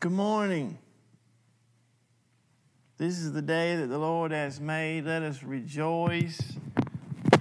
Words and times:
Good 0.00 0.12
morning. 0.12 0.78
This 2.98 3.18
is 3.18 3.32
the 3.32 3.42
day 3.42 3.74
that 3.74 3.88
the 3.88 3.98
Lord 3.98 4.30
has 4.30 4.60
made. 4.60 5.06
Let 5.06 5.24
us 5.24 5.42
rejoice 5.42 6.40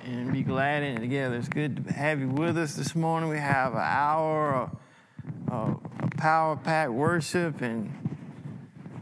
and 0.04 0.34
be 0.34 0.42
glad 0.42 0.82
in 0.82 0.98
it 0.98 1.02
together. 1.02 1.36
It's 1.36 1.50
good 1.50 1.86
to 1.86 1.94
have 1.94 2.20
you 2.20 2.30
with 2.30 2.58
us 2.58 2.74
this 2.74 2.96
morning. 2.96 3.30
We 3.30 3.38
have 3.38 3.74
an 3.74 3.84
hour 3.84 4.72
of, 5.52 5.80
power 6.18 6.56
packed 6.56 6.94
worship 6.94 7.62
and 7.62 7.94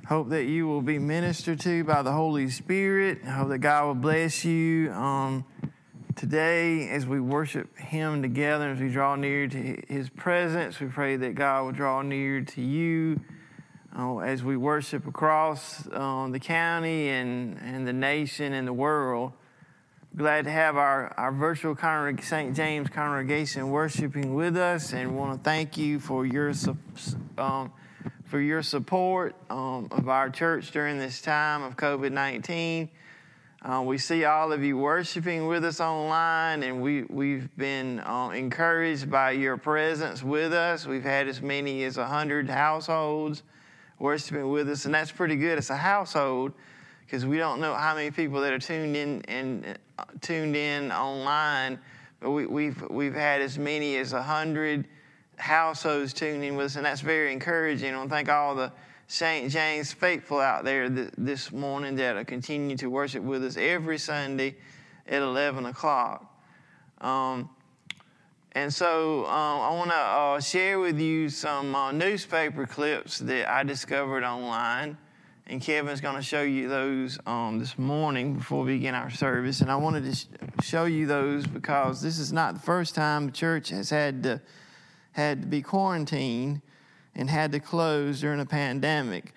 hope 0.05 0.27
that 0.31 0.43
you 0.43 0.67
will 0.67 0.81
be 0.81 0.99
ministered 0.99 1.61
to 1.61 1.85
by 1.85 2.01
the 2.01 2.11
Holy 2.11 2.49
Spirit. 2.49 3.19
I 3.25 3.29
hope 3.29 3.47
that 3.47 3.59
God 3.59 3.85
will 3.85 3.95
bless 3.95 4.43
you 4.43 4.91
um, 4.91 5.45
today 6.17 6.89
as 6.89 7.07
we 7.07 7.21
worship 7.21 7.77
Him 7.77 8.21
together, 8.21 8.71
as 8.71 8.81
we 8.81 8.89
draw 8.89 9.15
near 9.15 9.47
to 9.47 9.81
His 9.87 10.09
presence. 10.09 10.81
We 10.81 10.87
pray 10.87 11.15
that 11.15 11.35
God 11.35 11.63
will 11.63 11.71
draw 11.71 12.01
near 12.01 12.41
to 12.41 12.61
you 12.61 13.21
uh, 13.97 14.17
as 14.17 14.43
we 14.43 14.57
worship 14.57 15.07
across 15.07 15.87
uh, 15.91 16.27
the 16.29 16.39
county 16.39 17.09
and, 17.09 17.57
and 17.63 17.87
the 17.87 17.93
nation 17.93 18.53
and 18.53 18.67
the 18.67 18.73
world. 18.73 19.31
Glad 20.15 20.45
to 20.45 20.51
have 20.51 20.77
our, 20.77 21.13
our 21.17 21.31
virtual 21.31 21.75
St. 21.75 22.55
James 22.55 22.89
congregation 22.89 23.69
worshiping 23.69 24.33
with 24.33 24.55
us 24.55 24.93
and 24.93 25.17
want 25.17 25.37
to 25.37 25.43
thank 25.43 25.77
you 25.77 25.99
for 25.99 26.25
your, 26.25 26.53
um, 27.37 27.71
for 28.23 28.39
your 28.39 28.61
support 28.61 29.35
um, 29.49 29.89
of 29.91 30.07
our 30.07 30.29
church 30.29 30.71
during 30.71 30.97
this 30.97 31.21
time 31.21 31.63
of 31.63 31.75
COVID 31.75 32.11
19. 32.11 32.89
Uh, 33.61 33.81
we 33.81 33.97
see 33.97 34.25
all 34.25 34.53
of 34.53 34.63
you 34.63 34.77
worshiping 34.77 35.47
with 35.47 35.65
us 35.65 35.81
online, 35.81 36.61
and 36.61 36.81
we, 36.81 37.01
we've 37.03 37.49
been 37.57 37.99
uh, 38.01 38.29
encouraged 38.29 39.09
by 39.09 39.31
your 39.31 39.57
presence 39.57 40.21
with 40.21 40.53
us. 40.53 40.85
We've 40.85 41.03
had 41.03 41.27
as 41.27 41.41
many 41.41 41.83
as 41.83 41.97
100 41.97 42.47
households 42.49 43.41
worshiping 43.99 44.49
with 44.49 44.69
us, 44.69 44.85
and 44.85 44.93
that's 44.93 45.11
pretty 45.11 45.35
good. 45.35 45.57
It's 45.57 45.69
a 45.69 45.77
household 45.77 46.53
because 47.05 47.25
we 47.25 47.37
don't 47.37 47.59
know 47.59 47.73
how 47.73 47.95
many 47.95 48.11
people 48.11 48.41
that 48.41 48.51
are 48.51 48.59
tuned 48.59 48.95
in 48.95 49.21
and 49.27 49.77
uh, 49.97 50.03
tuned 50.21 50.55
in 50.55 50.91
online, 50.91 51.79
but 52.19 52.31
we, 52.31 52.45
we've 52.45 52.81
we've 52.89 53.13
had 53.13 53.41
as 53.41 53.57
many 53.57 53.97
as 53.97 54.13
a 54.13 54.21
hundred 54.21 54.87
households 55.37 56.13
tuned 56.13 56.43
in 56.43 56.55
with 56.55 56.67
us, 56.67 56.75
and 56.75 56.85
that's 56.85 57.01
very 57.01 57.31
encouraging. 57.31 57.93
I 57.93 57.97
want 57.97 58.09
to 58.09 58.15
thank 58.15 58.29
all 58.29 58.55
the 58.55 58.71
St. 59.07 59.51
James 59.51 59.93
faithful 59.93 60.39
out 60.39 60.63
there 60.63 60.89
th- 60.89 61.11
this 61.17 61.51
morning 61.51 61.95
that 61.95 62.15
are 62.15 62.23
continuing 62.23 62.77
to 62.77 62.87
worship 62.87 63.23
with 63.23 63.43
us 63.43 63.55
every 63.55 63.99
Sunday 63.99 64.55
at 65.07 65.21
11 65.21 65.65
o'clock. 65.67 66.25
Um, 67.01 67.49
and 68.55 68.73
so 68.73 69.25
um, 69.25 69.61
I 69.61 69.69
want 69.71 69.91
to 69.91 69.97
uh, 69.97 70.39
share 70.39 70.79
with 70.79 70.97
you 70.97 71.27
some 71.27 71.75
uh, 71.75 71.91
newspaper 71.91 72.65
clips 72.65 73.19
that 73.19 73.51
I 73.51 73.63
discovered 73.63 74.23
online. 74.23 74.97
And 75.47 75.61
Kevin's 75.61 75.99
going 75.99 76.15
to 76.15 76.21
show 76.21 76.41
you 76.41 76.69
those 76.69 77.19
um, 77.27 77.59
this 77.59 77.77
morning 77.77 78.35
before 78.35 78.63
we 78.63 78.77
begin 78.77 78.95
our 78.95 79.09
service. 79.09 79.59
And 79.59 79.69
I 79.69 79.75
wanted 79.75 80.05
to 80.05 80.15
sh- 80.15 80.25
show 80.63 80.85
you 80.85 81.05
those 81.05 81.45
because 81.45 82.01
this 82.01 82.17
is 82.17 82.31
not 82.31 82.53
the 82.53 82.61
first 82.61 82.95
time 82.95 83.25
the 83.25 83.31
church 83.33 83.69
has 83.69 83.89
had 83.89 84.23
to, 84.23 84.41
had 85.11 85.41
to 85.41 85.47
be 85.47 85.61
quarantined 85.61 86.61
and 87.13 87.29
had 87.29 87.51
to 87.51 87.59
close 87.59 88.21
during 88.21 88.39
a 88.39 88.45
pandemic. 88.45 89.33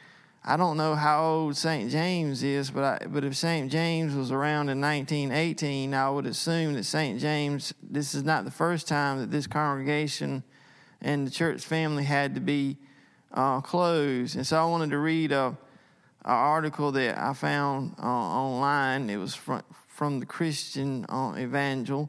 I 0.51 0.57
don't 0.57 0.79
know 0.79 0.95
how 0.95 1.23
old 1.23 1.59
St. 1.59 1.91
James 1.91 2.43
is, 2.43 2.71
but 2.71 2.83
I, 2.83 3.07
but 3.07 3.23
if 3.23 3.37
St. 3.37 3.71
James 3.71 4.15
was 4.15 4.33
around 4.33 4.71
in 4.71 4.81
1918, 4.81 5.93
I 5.93 6.09
would 6.09 6.25
assume 6.25 6.73
that 6.73 6.85
St. 6.85 7.21
James. 7.21 7.75
This 7.83 8.15
is 8.15 8.25
not 8.25 8.47
the 8.47 8.51
first 8.51 8.89
time 8.89 9.19
that 9.19 9.31
this 9.31 9.47
congregation 9.47 10.43
and 11.03 11.27
the 11.27 11.31
church 11.31 11.67
family 11.67 12.05
had 12.05 12.35
to 12.35 12.41
be 12.41 12.79
uh, 13.35 13.61
closed. 13.61 14.37
And 14.37 14.47
so 14.47 14.57
I 14.57 14.65
wanted 14.65 14.89
to 14.93 14.99
read 14.99 15.33
a, 15.33 15.55
a 16.25 16.31
article 16.31 16.93
that 16.93 17.19
I 17.19 17.35
found 17.35 17.97
uh, 18.03 18.07
online. 18.07 19.11
It 19.11 19.19
was 19.19 19.35
from 19.35 19.63
from 19.87 20.19
the 20.19 20.27
Christian 20.27 21.05
uh, 21.11 21.35
Evangel, 21.37 22.09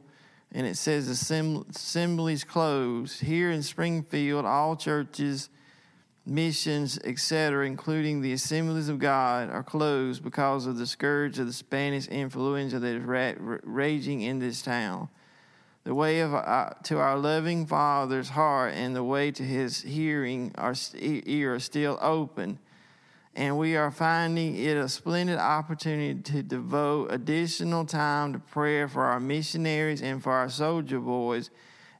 and 0.50 0.66
it 0.66 0.78
says 0.78 1.08
assemblies 1.08 2.44
closed 2.44 3.20
here 3.20 3.50
in 3.50 3.62
Springfield. 3.62 4.46
All 4.46 4.76
churches 4.76 5.50
missions, 6.30 6.96
etc., 7.02 7.66
including 7.66 8.20
the 8.20 8.32
assemblies 8.32 8.88
of 8.88 9.00
God, 9.00 9.50
are 9.50 9.64
closed 9.64 10.22
because 10.22 10.64
of 10.64 10.78
the 10.78 10.86
scourge 10.86 11.40
of 11.40 11.46
the 11.46 11.52
Spanish 11.52 12.06
influenza 12.06 12.78
that 12.78 12.94
is 12.94 13.02
ra- 13.02 13.58
raging 13.64 14.22
in 14.22 14.38
this 14.38 14.62
town. 14.62 15.08
The 15.82 15.94
way 15.94 16.20
of 16.20 16.32
uh, 16.32 16.70
to 16.84 16.98
our 16.98 17.18
loving 17.18 17.66
Father's 17.66 18.28
heart 18.28 18.74
and 18.74 18.94
the 18.94 19.02
way 19.02 19.32
to 19.32 19.42
His 19.42 19.82
hearing 19.82 20.52
our 20.56 20.74
ear 20.94 21.54
are 21.56 21.58
still 21.58 21.98
open, 22.00 22.60
and 23.34 23.58
we 23.58 23.76
are 23.76 23.90
finding 23.90 24.56
it 24.56 24.76
a 24.76 24.88
splendid 24.88 25.38
opportunity 25.38 26.20
to 26.22 26.44
devote 26.44 27.10
additional 27.10 27.84
time 27.84 28.34
to 28.34 28.38
prayer 28.38 28.86
for 28.86 29.02
our 29.02 29.18
missionaries 29.18 30.00
and 30.00 30.22
for 30.22 30.32
our 30.32 30.48
soldier 30.48 31.00
boys, 31.00 31.50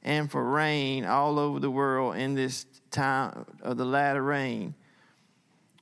and 0.03 0.31
for 0.31 0.49
rain 0.49 1.03
all 1.03 1.37
over 1.37 1.59
the 1.59 1.71
world 1.71 2.15
in 2.15 2.33
this 2.33 2.65
time 2.91 3.45
of 3.61 3.77
the 3.77 3.85
latter 3.85 4.21
rain. 4.21 4.75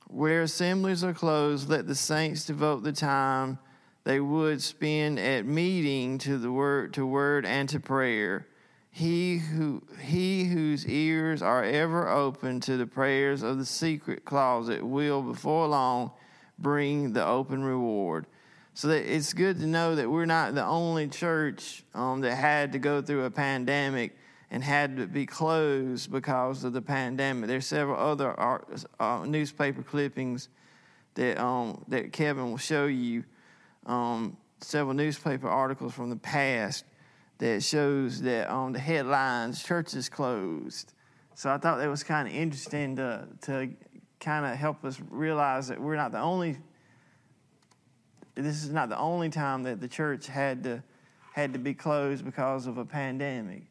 Where 0.08 0.42
assemblies 0.42 1.04
are 1.04 1.14
closed, 1.14 1.68
let 1.68 1.86
the 1.86 1.94
saints 1.94 2.44
devote 2.44 2.82
the 2.82 2.92
time 2.92 3.58
they 4.04 4.20
would 4.20 4.62
spend 4.62 5.18
at 5.18 5.44
meeting 5.44 6.18
to 6.18 6.38
the 6.38 6.50
word 6.50 6.94
to 6.94 7.06
word 7.06 7.44
and 7.44 7.68
to 7.68 7.80
prayer. 7.80 8.46
He 8.90 9.38
who 9.38 9.82
he 10.00 10.44
whose 10.44 10.86
ears 10.86 11.42
are 11.42 11.62
ever 11.62 12.08
open 12.08 12.60
to 12.60 12.76
the 12.76 12.86
prayers 12.86 13.42
of 13.42 13.58
the 13.58 13.64
secret 13.64 14.24
closet 14.24 14.84
will 14.84 15.22
before 15.22 15.68
long 15.68 16.10
bring 16.58 17.12
the 17.12 17.24
open 17.24 17.62
reward. 17.62 18.26
So 18.74 18.88
that 18.88 19.12
it's 19.12 19.32
good 19.32 19.58
to 19.60 19.66
know 19.66 19.94
that 19.94 20.10
we're 20.10 20.26
not 20.26 20.54
the 20.54 20.64
only 20.64 21.08
church 21.08 21.84
um, 21.94 22.20
that 22.22 22.34
had 22.34 22.72
to 22.72 22.78
go 22.78 23.02
through 23.02 23.24
a 23.24 23.30
pandemic 23.30 24.16
and 24.50 24.64
had 24.64 24.96
to 24.96 25.06
be 25.06 25.26
closed 25.26 26.10
because 26.10 26.64
of 26.64 26.72
the 26.72 26.82
pandemic. 26.82 27.48
There's 27.48 27.66
several 27.66 27.98
other 27.98 28.38
art, 28.38 28.84
uh, 28.98 29.24
newspaper 29.24 29.82
clippings 29.82 30.48
that 31.14 31.38
um, 31.38 31.84
that 31.88 32.12
Kevin 32.12 32.50
will 32.50 32.58
show 32.58 32.86
you. 32.86 33.24
Um, 33.86 34.36
several 34.60 34.94
newspaper 34.94 35.48
articles 35.48 35.94
from 35.94 36.10
the 36.10 36.16
past 36.16 36.84
that 37.38 37.62
shows 37.62 38.20
that 38.22 38.48
on 38.48 38.66
um, 38.66 38.72
the 38.72 38.78
headlines, 38.78 39.62
churches 39.62 40.08
closed. 40.08 40.92
So 41.34 41.50
I 41.50 41.56
thought 41.56 41.78
that 41.78 41.88
was 41.88 42.04
kind 42.04 42.28
of 42.28 42.34
interesting 42.34 42.96
to 42.96 43.28
to 43.42 43.70
kind 44.18 44.44
of 44.44 44.56
help 44.56 44.84
us 44.84 45.00
realize 45.10 45.68
that 45.68 45.80
we're 45.80 45.96
not 45.96 46.12
the 46.12 46.20
only. 46.20 46.58
This 48.34 48.64
is 48.64 48.70
not 48.70 48.88
the 48.88 48.98
only 48.98 49.28
time 49.28 49.62
that 49.64 49.80
the 49.80 49.88
church 49.88 50.26
had 50.26 50.64
to 50.64 50.82
had 51.32 51.52
to 51.52 51.58
be 51.58 51.74
closed 51.74 52.24
because 52.24 52.66
of 52.66 52.78
a 52.78 52.84
pandemic. 52.84 53.69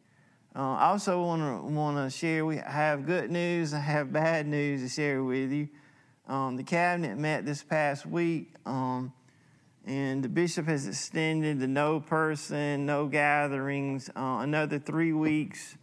Uh, 0.55 0.73
I 0.73 0.85
also 0.87 1.21
want 1.21 1.41
to 1.41 1.71
want 1.71 1.97
to 1.97 2.15
share. 2.15 2.43
We 2.45 2.57
have 2.57 3.05
good 3.05 3.29
news. 3.29 3.73
I 3.75 3.79
have 3.79 4.11
bad 4.11 4.47
news 4.47 4.81
to 4.81 4.89
share 4.89 5.23
with 5.23 5.51
you. 5.51 5.69
Um, 6.27 6.57
the 6.57 6.63
cabinet 6.63 7.17
met 7.17 7.45
this 7.45 7.63
past 7.63 8.05
week, 8.05 8.53
um, 8.65 9.13
and 9.85 10.23
the 10.23 10.29
bishop 10.29 10.67
has 10.67 10.87
extended 10.87 11.59
the 11.59 11.67
no 11.67 11.99
person, 11.99 12.85
no 12.85 13.07
gatherings, 13.07 14.09
uh, 14.15 14.39
another 14.41 14.79
three 14.79 15.13
weeks. 15.13 15.75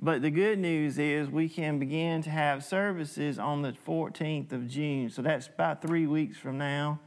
But 0.00 0.22
the 0.22 0.30
good 0.30 0.60
news 0.60 0.98
is 0.98 1.28
we 1.28 1.48
can 1.48 1.80
begin 1.80 2.22
to 2.22 2.30
have 2.30 2.64
services 2.64 3.38
on 3.38 3.62
the 3.62 3.72
14th 3.72 4.52
of 4.52 4.68
June. 4.68 5.10
So 5.10 5.22
that's 5.22 5.48
about 5.48 5.82
three 5.82 6.06
weeks 6.06 6.38
from 6.38 6.56
now. 6.56 7.00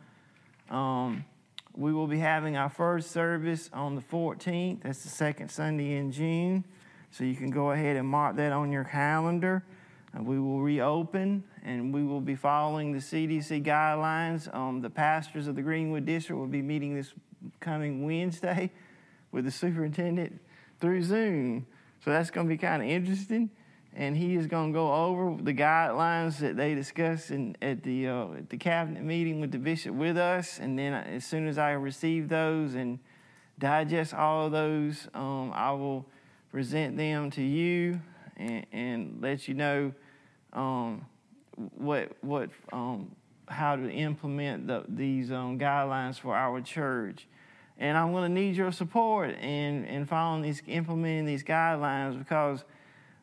Um, 0.69 1.23
we 1.73 1.93
will 1.93 2.07
be 2.07 2.19
having 2.19 2.57
our 2.57 2.69
first 2.69 3.11
service 3.11 3.69
on 3.71 3.95
the 3.95 4.01
14th. 4.01 4.83
That's 4.83 5.03
the 5.03 5.09
second 5.09 5.51
Sunday 5.51 5.95
in 5.95 6.11
June. 6.11 6.65
So 7.11 7.25
you 7.25 7.35
can 7.35 7.49
go 7.49 7.71
ahead 7.71 7.97
and 7.97 8.07
mark 8.07 8.37
that 8.37 8.53
on 8.53 8.71
your 8.71 8.85
calendar. 8.85 9.63
We 10.17 10.39
will 10.39 10.61
reopen 10.61 11.43
and 11.63 11.93
we 11.93 12.03
will 12.03 12.21
be 12.21 12.35
following 12.35 12.93
the 12.93 12.99
CDC 12.99 13.63
guidelines. 13.65 14.53
Um, 14.53 14.81
the 14.81 14.89
pastors 14.89 15.47
of 15.47 15.55
the 15.55 15.61
Greenwood 15.61 16.05
District 16.05 16.39
will 16.39 16.47
be 16.47 16.61
meeting 16.61 16.95
this 16.95 17.13
coming 17.59 18.05
Wednesday 18.05 18.71
with 19.31 19.45
the 19.45 19.51
superintendent 19.51 20.39
through 20.79 21.03
Zoom. 21.03 21.65
So 22.03 22.11
that's 22.11 22.31
going 22.31 22.47
to 22.47 22.49
be 22.49 22.57
kind 22.57 22.81
of 22.81 22.89
interesting. 22.89 23.49
And 23.93 24.15
he 24.15 24.35
is 24.35 24.47
going 24.47 24.71
to 24.71 24.73
go 24.73 24.93
over 24.93 25.41
the 25.41 25.53
guidelines 25.53 26.39
that 26.39 26.55
they 26.55 26.75
discussed 26.75 27.29
in, 27.29 27.57
at, 27.61 27.83
the, 27.83 28.07
uh, 28.07 28.27
at 28.37 28.49
the 28.49 28.57
cabinet 28.57 29.03
meeting 29.03 29.41
with 29.41 29.51
the 29.51 29.57
bishop 29.57 29.93
with 29.93 30.17
us. 30.17 30.59
And 30.59 30.79
then 30.79 30.93
uh, 30.93 31.03
as 31.07 31.25
soon 31.25 31.47
as 31.47 31.57
I 31.57 31.71
receive 31.71 32.29
those 32.29 32.75
and 32.75 32.99
digest 33.59 34.13
all 34.13 34.45
of 34.45 34.53
those, 34.53 35.09
um, 35.13 35.51
I 35.53 35.71
will 35.71 36.05
present 36.51 36.97
them 36.97 37.29
to 37.31 37.41
you 37.41 37.99
and, 38.37 38.65
and 38.71 39.21
let 39.21 39.47
you 39.47 39.53
know 39.53 39.93
um, 40.53 41.05
what 41.55 42.11
what 42.21 42.49
um, 42.73 43.15
how 43.47 43.75
to 43.75 43.89
implement 43.89 44.67
the, 44.67 44.83
these 44.87 45.31
um, 45.31 45.59
guidelines 45.59 46.19
for 46.19 46.35
our 46.35 46.61
church. 46.61 47.27
And 47.77 47.97
I'm 47.97 48.11
going 48.11 48.23
to 48.23 48.41
need 48.41 48.55
your 48.55 48.71
support 48.71 49.31
in, 49.31 49.85
in 49.85 50.05
following 50.05 50.43
these, 50.43 50.61
implementing 50.67 51.25
these 51.25 51.43
guidelines 51.43 52.17
because 52.17 52.63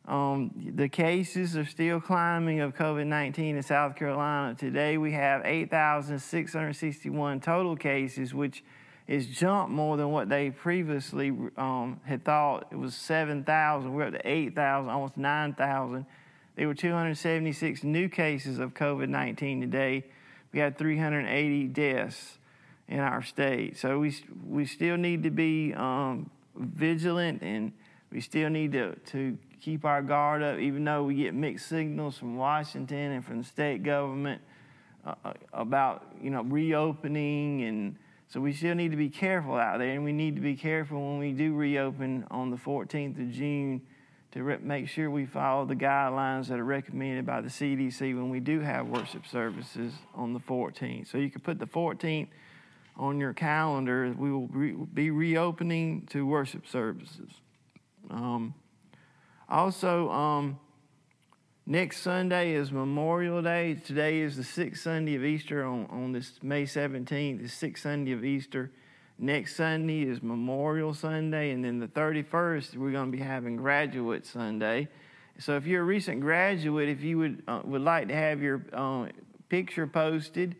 Um, 0.09 0.51
the 0.75 0.89
cases 0.89 1.55
are 1.55 1.65
still 1.65 2.01
climbing 2.01 2.61
of 2.61 2.73
COVID 2.73 3.05
19 3.05 3.57
in 3.57 3.61
South 3.63 3.95
Carolina. 3.95 4.55
Today 4.55 4.97
we 4.97 5.11
have 5.11 5.45
8,661 5.45 7.39
total 7.41 7.75
cases, 7.75 8.33
which 8.33 8.63
is 9.09 9.25
jumped 9.25 9.71
more 9.71 9.97
than 9.97 10.11
what 10.11 10.29
they 10.29 10.51
previously 10.51 11.31
um, 11.57 11.99
had 12.05 12.23
thought. 12.23 12.67
It 12.71 12.77
was 12.77 12.93
7,000. 12.93 13.91
We're 13.91 14.03
up 14.03 14.13
to 14.13 14.21
8,000, 14.23 14.87
almost 14.87 15.17
9,000. 15.17 16.05
There 16.55 16.67
were 16.67 16.75
276 16.75 17.83
new 17.83 18.07
cases 18.07 18.59
of 18.59 18.75
COVID 18.75 19.09
19 19.09 19.61
today. 19.61 20.05
We 20.53 20.59
had 20.59 20.77
380 20.77 21.67
deaths 21.69 22.37
in 22.87 22.99
our 22.99 23.23
state. 23.23 23.79
So 23.79 23.97
we, 23.97 24.15
we 24.47 24.65
still 24.65 24.95
need 24.95 25.23
to 25.23 25.31
be 25.31 25.73
um, 25.73 26.29
vigilant 26.55 27.41
and 27.41 27.71
we 28.11 28.21
still 28.21 28.49
need 28.49 28.73
to, 28.73 28.95
to 28.95 29.35
keep 29.59 29.85
our 29.85 30.03
guard 30.03 30.43
up, 30.43 30.59
even 30.59 30.83
though 30.83 31.03
we 31.03 31.15
get 31.15 31.33
mixed 31.33 31.67
signals 31.67 32.15
from 32.15 32.37
Washington 32.37 33.13
and 33.13 33.25
from 33.25 33.39
the 33.39 33.43
state 33.43 33.81
government 33.81 34.39
uh, 35.03 35.15
uh, 35.25 35.33
about 35.53 36.05
you 36.21 36.29
know 36.29 36.43
reopening, 36.43 37.63
and 37.63 37.95
so 38.29 38.39
we 38.39 38.53
still 38.53 38.75
need 38.75 38.91
to 38.91 38.97
be 38.97 39.09
careful 39.09 39.55
out 39.55 39.79
there, 39.79 39.89
and 39.89 40.03
we 40.03 40.13
need 40.13 40.35
to 40.35 40.41
be 40.41 40.55
careful 40.55 40.99
when 40.99 41.17
we 41.17 41.31
do 41.31 41.55
reopen 41.55 42.25
on 42.29 42.51
the 42.51 42.57
14th 42.57 43.19
of 43.19 43.31
June 43.31 43.81
to 44.33 44.43
re- 44.43 44.59
make 44.61 44.87
sure 44.87 45.09
we 45.09 45.25
follow 45.25 45.65
the 45.65 45.75
guidelines 45.75 46.47
that 46.47 46.59
are 46.59 46.63
recommended 46.63 47.25
by 47.25 47.41
the 47.41 47.49
CDC 47.49 47.99
when 48.15 48.29
we 48.29 48.39
do 48.39 48.59
have 48.59 48.87
worship 48.87 49.25
services 49.25 49.93
on 50.13 50.33
the 50.33 50.39
14th. 50.39 51.07
So 51.07 51.17
you 51.17 51.31
can 51.31 51.41
put 51.41 51.57
the 51.57 51.65
14th 51.65 52.27
on 52.95 53.19
your 53.19 53.33
calendar. 53.33 54.13
We 54.15 54.31
will 54.31 54.47
re- 54.47 54.75
be 54.93 55.09
reopening 55.09 56.05
to 56.11 56.23
worship 56.27 56.67
services. 56.67 57.31
Um, 58.11 58.53
also, 59.47 60.11
um, 60.11 60.59
next 61.69 62.01
Sunday 62.01 62.53
is 62.53 62.71
Memorial 62.71 63.43
Day. 63.43 63.75
Today 63.75 64.21
is 64.21 64.35
the 64.35 64.43
sixth 64.43 64.81
Sunday 64.81 65.15
of 65.15 65.23
Easter 65.23 65.63
on, 65.63 65.85
on 65.91 66.11
this 66.11 66.39
May 66.41 66.63
17th, 66.63 67.43
the 67.43 67.47
sixth 67.47 67.83
Sunday 67.83 68.11
of 68.11 68.25
Easter. 68.25 68.71
Next 69.19 69.55
Sunday 69.55 70.01
is 70.01 70.23
Memorial 70.23 70.95
Sunday, 70.95 71.51
and 71.51 71.63
then 71.63 71.77
the 71.77 71.87
31st, 71.87 72.75
we're 72.75 72.91
going 72.91 73.11
to 73.11 73.15
be 73.15 73.23
having 73.23 73.55
Graduate 73.55 74.25
Sunday. 74.25 74.87
So, 75.37 75.57
if 75.57 75.67
you're 75.67 75.83
a 75.83 75.85
recent 75.85 76.21
graduate, 76.21 76.89
if 76.89 77.01
you 77.03 77.19
would, 77.19 77.43
uh, 77.47 77.61
would 77.63 77.81
like 77.81 78.07
to 78.07 78.15
have 78.15 78.41
your 78.41 78.65
uh, 78.73 79.05
picture 79.47 79.85
posted, 79.85 80.55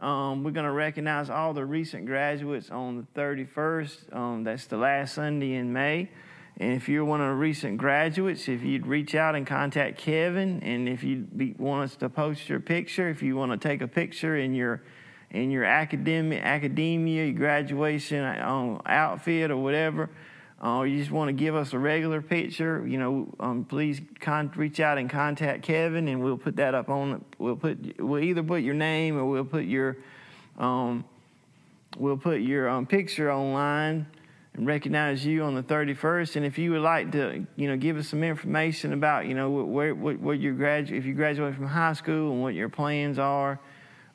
um, 0.00 0.44
we're 0.44 0.50
going 0.50 0.66
to 0.66 0.72
recognize 0.72 1.30
all 1.30 1.54
the 1.54 1.64
recent 1.64 2.04
graduates 2.04 2.70
on 2.70 3.06
the 3.14 3.20
31st. 3.20 4.14
Um, 4.14 4.44
that's 4.44 4.66
the 4.66 4.76
last 4.76 5.14
Sunday 5.14 5.54
in 5.54 5.72
May. 5.72 6.10
And 6.58 6.72
if 6.74 6.88
you're 6.88 7.04
one 7.04 7.20
of 7.20 7.28
the 7.28 7.34
recent 7.34 7.78
graduates, 7.78 8.48
if 8.48 8.62
you'd 8.62 8.86
reach 8.86 9.14
out 9.14 9.34
and 9.34 9.46
contact 9.46 9.98
Kevin, 9.98 10.62
and 10.62 10.88
if 10.88 11.02
you 11.02 11.26
want 11.58 11.90
us 11.90 11.96
to 11.96 12.08
post 12.08 12.48
your 12.48 12.60
picture, 12.60 13.08
if 13.08 13.22
you 13.22 13.36
want 13.36 13.52
to 13.52 13.58
take 13.58 13.80
a 13.80 13.88
picture 13.88 14.36
in 14.36 14.54
your 14.54 14.82
in 15.30 15.50
your 15.50 15.64
academic 15.64 16.42
academia, 16.42 17.24
your 17.24 17.34
graduation 17.34 18.22
um, 18.42 18.82
outfit 18.84 19.50
or 19.50 19.56
whatever, 19.56 20.10
or 20.62 20.68
uh, 20.68 20.82
you 20.82 20.98
just 20.98 21.10
want 21.10 21.28
to 21.28 21.32
give 21.32 21.56
us 21.56 21.72
a 21.72 21.78
regular 21.78 22.20
picture, 22.20 22.86
you 22.86 22.98
know, 22.98 23.34
um, 23.40 23.64
please 23.64 24.00
con- 24.20 24.52
reach 24.54 24.78
out 24.78 24.98
and 24.98 25.08
contact 25.08 25.62
Kevin, 25.62 26.06
and 26.06 26.22
we'll 26.22 26.36
put 26.36 26.56
that 26.56 26.74
up 26.74 26.90
on. 26.90 27.24
We'll 27.38 27.56
put 27.56 27.98
we'll 27.98 28.22
either 28.22 28.42
put 28.42 28.62
your 28.62 28.74
name 28.74 29.16
or 29.16 29.24
we'll 29.24 29.44
put 29.44 29.64
your 29.64 29.96
um, 30.58 31.04
we'll 31.96 32.18
put 32.18 32.42
your 32.42 32.68
um, 32.68 32.86
picture 32.86 33.32
online 33.32 34.06
and 34.54 34.66
recognize 34.66 35.24
you 35.24 35.42
on 35.42 35.54
the 35.54 35.62
31st. 35.62 36.36
And 36.36 36.44
if 36.44 36.58
you 36.58 36.72
would 36.72 36.82
like 36.82 37.12
to, 37.12 37.46
you 37.56 37.68
know, 37.68 37.76
give 37.76 37.96
us 37.96 38.08
some 38.08 38.22
information 38.22 38.92
about, 38.92 39.26
you 39.26 39.34
know, 39.34 39.50
where, 39.50 39.94
what, 39.94 40.18
what 40.20 40.38
you 40.38 40.52
graduate, 40.52 40.98
if 40.98 41.06
you 41.06 41.14
graduate 41.14 41.54
from 41.54 41.66
high 41.66 41.94
school 41.94 42.32
and 42.32 42.42
what 42.42 42.54
your 42.54 42.68
plans 42.68 43.18
are 43.18 43.58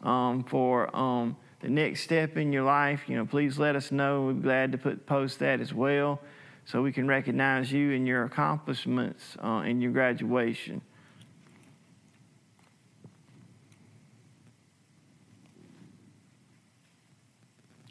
um, 0.03 0.43
for 0.43 0.95
um, 0.95 1.35
the 1.61 1.69
next 1.69 2.01
step 2.01 2.37
in 2.37 2.53
your 2.53 2.63
life, 2.63 3.01
you 3.07 3.15
know, 3.15 3.25
please 3.25 3.57
let 3.57 3.75
us 3.75 3.91
know. 3.91 4.23
We'd 4.23 4.37
be 4.37 4.43
glad 4.43 4.71
to 4.73 4.77
put 4.77 5.07
post 5.07 5.39
that 5.39 5.59
as 5.59 5.73
well, 5.73 6.21
so 6.65 6.83
we 6.83 6.91
can 6.91 7.07
recognize 7.07 7.71
you 7.71 7.93
and 7.93 8.07
your 8.07 8.25
accomplishments 8.25 9.37
uh, 9.43 9.63
in 9.65 9.81
your 9.81 9.91
graduation. 9.91 10.81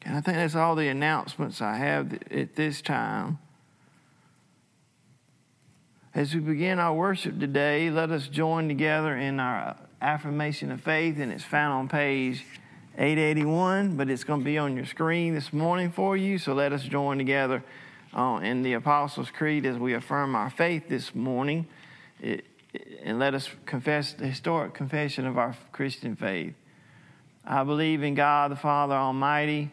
And 0.06 0.16
I 0.16 0.20
think 0.20 0.36
that's 0.36 0.54
all 0.54 0.76
the 0.76 0.86
announcements 0.86 1.60
I 1.60 1.78
have 1.78 2.16
at 2.30 2.54
this 2.54 2.80
time. 2.80 3.40
As 6.14 6.32
we 6.32 6.38
begin 6.38 6.78
our 6.78 6.94
worship 6.94 7.40
today, 7.40 7.90
let 7.90 8.12
us 8.12 8.28
join 8.28 8.68
together 8.68 9.16
in 9.16 9.40
our 9.40 9.76
affirmation 10.00 10.70
of 10.70 10.80
faith, 10.80 11.18
and 11.18 11.32
it's 11.32 11.42
found 11.42 11.72
on 11.72 11.88
page 11.88 12.46
881, 12.96 13.96
but 13.96 14.08
it's 14.08 14.22
going 14.22 14.42
to 14.42 14.44
be 14.44 14.58
on 14.58 14.76
your 14.76 14.86
screen 14.86 15.34
this 15.34 15.52
morning 15.52 15.90
for 15.90 16.16
you. 16.16 16.38
So 16.38 16.54
let 16.54 16.72
us 16.72 16.84
join 16.84 17.18
together 17.18 17.64
uh, 18.14 18.38
in 18.44 18.62
the 18.62 18.74
Apostles' 18.74 19.32
Creed 19.32 19.66
as 19.66 19.76
we 19.76 19.94
affirm 19.94 20.36
our 20.36 20.50
faith 20.50 20.88
this 20.88 21.16
morning. 21.16 21.66
It, 22.20 22.44
and 23.02 23.18
let 23.18 23.34
us 23.34 23.50
confess 23.66 24.12
the 24.12 24.28
historic 24.28 24.72
confession 24.72 25.26
of 25.26 25.36
our 25.36 25.56
Christian 25.72 26.14
faith. 26.14 26.54
I 27.44 27.64
believe 27.64 28.04
in 28.04 28.14
God 28.14 28.52
the 28.52 28.56
Father 28.56 28.94
Almighty 28.94 29.72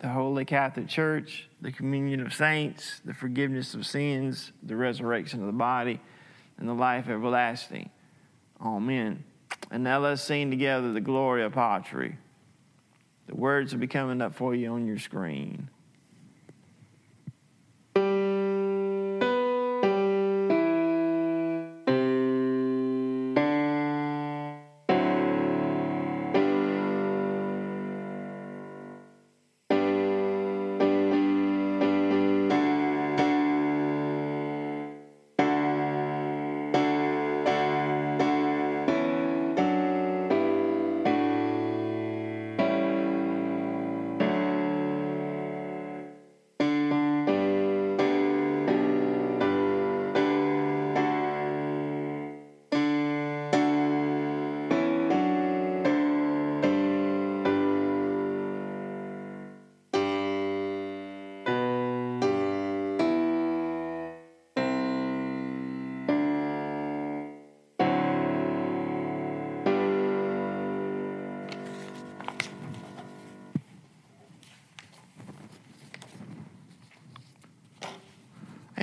the 0.00 0.08
Holy 0.08 0.44
Catholic 0.44 0.88
Church, 0.88 1.48
the 1.60 1.72
communion 1.72 2.20
of 2.20 2.32
saints, 2.32 3.00
the 3.04 3.14
forgiveness 3.14 3.74
of 3.74 3.86
sins, 3.86 4.52
the 4.62 4.76
resurrection 4.76 5.40
of 5.40 5.46
the 5.46 5.52
body, 5.52 6.00
and 6.58 6.68
the 6.68 6.74
life 6.74 7.08
everlasting. 7.08 7.90
Amen. 8.60 9.24
And 9.70 9.82
now 9.82 9.98
let's 9.98 10.22
sing 10.22 10.50
together 10.50 10.92
the 10.92 11.00
Gloria 11.00 11.50
Patri. 11.50 12.16
The 13.26 13.34
words 13.34 13.72
will 13.72 13.80
be 13.80 13.86
coming 13.86 14.22
up 14.22 14.34
for 14.34 14.54
you 14.54 14.72
on 14.72 14.86
your 14.86 14.98
screen. 14.98 15.68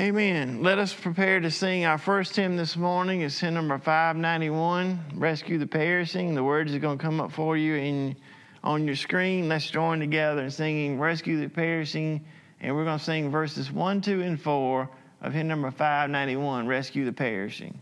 Amen. 0.05 0.62
Let 0.62 0.77
us 0.77 0.93
prepare 0.93 1.39
to 1.39 1.50
sing 1.50 1.83
our 1.83 1.97
first 1.97 2.35
hymn 2.35 2.57
this 2.57 2.77
morning. 2.77 3.21
It's 3.21 3.39
hymn 3.39 3.55
number 3.55 3.79
591, 3.79 5.00
Rescue 5.15 5.57
the 5.57 5.65
Perishing. 5.65 6.35
The 6.35 6.43
words 6.43 6.75
are 6.75 6.79
going 6.79 7.00
to 7.00 7.03
come 7.03 7.19
up 7.19 7.31
for 7.31 7.57
you 7.57 7.74
in, 7.74 8.15
on 8.63 8.85
your 8.85 8.97
screen. 8.97 9.50
Let's 9.50 9.67
join 9.67 10.00
together 10.00 10.43
in 10.43 10.51
singing 10.51 11.00
Rescue 11.00 11.39
the 11.39 11.50
Perishing. 11.50 12.24
And 12.62 12.75
we're 12.75 12.83
going 12.83 13.00
to 13.00 13.03
sing 13.03 13.31
verses 13.31 13.71
1, 13.71 14.01
2, 14.01 14.21
and 14.21 14.39
4 14.39 14.88
of 15.21 15.33
hymn 15.33 15.47
number 15.47 15.71
591, 15.71 16.67
Rescue 16.67 17.05
the 17.05 17.12
Perishing. 17.12 17.81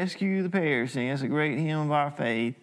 Rescue 0.00 0.44
the 0.44 0.48
perishing. 0.48 1.08
That's 1.08 1.22
a 1.22 1.26
great 1.26 1.58
hymn 1.58 1.80
of 1.80 1.90
our 1.90 2.12
faith. 2.12 2.54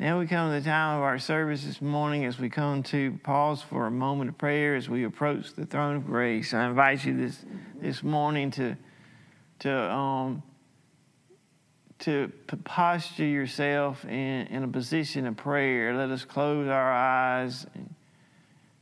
Now 0.00 0.18
we 0.18 0.26
come 0.26 0.50
to 0.50 0.58
the 0.60 0.68
time 0.68 0.96
of 0.96 1.04
our 1.04 1.20
service 1.20 1.62
this 1.62 1.80
morning 1.80 2.24
as 2.24 2.40
we 2.40 2.50
come 2.50 2.82
to 2.84 3.16
pause 3.22 3.62
for 3.62 3.86
a 3.86 3.92
moment 3.92 4.30
of 4.30 4.38
prayer 4.38 4.74
as 4.74 4.88
we 4.88 5.04
approach 5.04 5.54
the 5.54 5.66
throne 5.66 5.94
of 5.94 6.06
grace. 6.06 6.52
I 6.52 6.66
invite 6.66 7.04
you 7.04 7.16
this 7.16 7.44
this 7.80 8.02
morning 8.02 8.50
to 8.50 8.76
to 9.60 9.72
um, 9.72 10.42
to 12.00 12.32
posture 12.64 13.24
yourself 13.24 14.04
in, 14.04 14.48
in 14.48 14.64
a 14.64 14.68
position 14.68 15.28
of 15.28 15.36
prayer. 15.36 15.96
Let 15.96 16.10
us 16.10 16.24
close 16.24 16.66
our 16.66 16.92
eyes 16.92 17.68
and, 17.72 17.94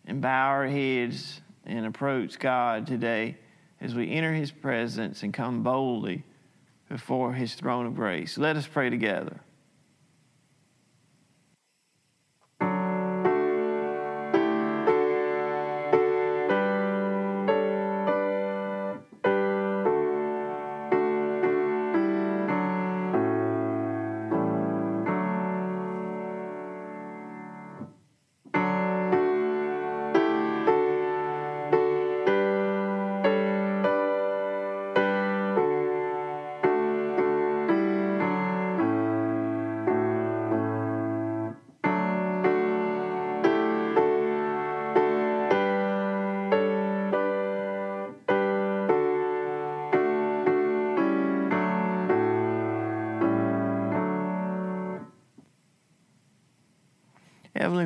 and 0.06 0.22
bow 0.22 0.48
our 0.48 0.66
heads 0.66 1.42
and 1.66 1.84
approach 1.84 2.38
God 2.38 2.86
today 2.86 3.36
as 3.82 3.94
we 3.94 4.10
enter 4.12 4.32
His 4.32 4.50
presence 4.50 5.22
and 5.22 5.34
come 5.34 5.62
boldly 5.62 6.24
before 6.88 7.32
His 7.32 7.54
throne 7.54 7.86
of 7.86 7.94
grace. 7.94 8.38
Let 8.38 8.56
us 8.56 8.66
pray 8.66 8.90
together. 8.90 9.40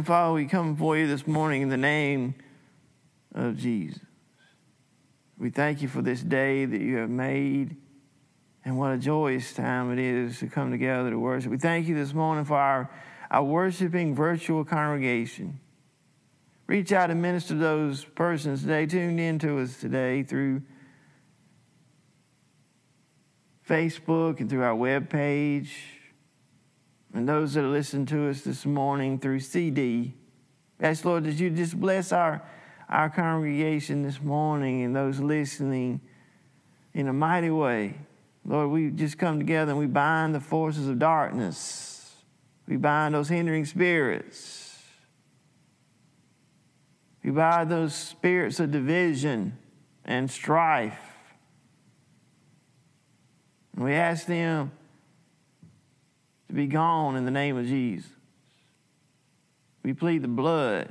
Heavenly 0.00 0.16
Father, 0.16 0.32
we 0.32 0.46
come 0.46 0.72
before 0.72 0.96
you 0.96 1.06
this 1.06 1.26
morning 1.26 1.60
in 1.60 1.68
the 1.68 1.76
name 1.76 2.34
of 3.34 3.58
Jesus. 3.58 4.00
We 5.36 5.50
thank 5.50 5.82
you 5.82 5.88
for 5.88 6.00
this 6.00 6.22
day 6.22 6.64
that 6.64 6.80
you 6.80 6.96
have 6.96 7.10
made 7.10 7.76
and 8.64 8.78
what 8.78 8.92
a 8.92 8.96
joyous 8.96 9.52
time 9.52 9.92
it 9.92 9.98
is 9.98 10.38
to 10.38 10.46
come 10.46 10.70
together 10.70 11.10
to 11.10 11.18
worship. 11.18 11.50
We 11.50 11.58
thank 11.58 11.86
you 11.86 11.94
this 11.94 12.14
morning 12.14 12.46
for 12.46 12.56
our, 12.56 12.90
our 13.30 13.44
worshiping 13.44 14.14
virtual 14.14 14.64
congregation. 14.64 15.60
Reach 16.66 16.92
out 16.92 17.10
and 17.10 17.20
minister 17.20 17.52
to 17.52 17.60
those 17.60 18.02
persons 18.02 18.62
today 18.62 18.86
tuned 18.86 19.20
in 19.20 19.38
to 19.40 19.58
us 19.58 19.76
today 19.76 20.22
through 20.22 20.62
Facebook 23.68 24.40
and 24.40 24.48
through 24.48 24.62
our 24.62 24.74
web 24.74 25.10
page 25.10 25.99
and 27.12 27.28
those 27.28 27.54
that 27.54 27.64
are 27.64 27.68
listening 27.68 28.06
to 28.06 28.28
us 28.28 28.42
this 28.42 28.64
morning 28.64 29.18
through 29.18 29.40
CD. 29.40 30.14
Ask, 30.80 31.04
Lord, 31.04 31.24
that 31.24 31.34
you 31.34 31.50
just 31.50 31.78
bless 31.78 32.12
our, 32.12 32.42
our 32.88 33.10
congregation 33.10 34.02
this 34.02 34.20
morning 34.20 34.82
and 34.82 34.94
those 34.94 35.20
listening 35.20 36.00
in 36.94 37.08
a 37.08 37.12
mighty 37.12 37.50
way. 37.50 37.94
Lord, 38.44 38.70
we 38.70 38.90
just 38.90 39.18
come 39.18 39.38
together 39.38 39.72
and 39.72 39.78
we 39.78 39.86
bind 39.86 40.34
the 40.34 40.40
forces 40.40 40.88
of 40.88 40.98
darkness. 40.98 42.16
We 42.66 42.76
bind 42.76 43.14
those 43.14 43.28
hindering 43.28 43.66
spirits. 43.66 44.78
We 47.22 47.30
bind 47.32 47.70
those 47.70 47.94
spirits 47.94 48.60
of 48.60 48.70
division 48.70 49.58
and 50.04 50.30
strife. 50.30 50.98
And 53.74 53.84
we 53.84 53.92
ask 53.92 54.26
them 54.26 54.72
to 56.50 56.56
be 56.56 56.66
gone 56.66 57.14
in 57.14 57.24
the 57.24 57.30
name 57.30 57.56
of 57.56 57.64
Jesus. 57.64 58.10
We 59.84 59.94
plead 59.94 60.22
the 60.22 60.28
blood 60.28 60.88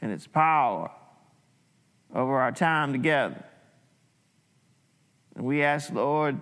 and 0.00 0.10
its 0.10 0.26
power 0.26 0.90
over 2.14 2.40
our 2.40 2.50
time 2.50 2.92
together. 2.92 3.44
And 5.36 5.44
we 5.44 5.62
ask, 5.62 5.92
Lord, 5.92 6.40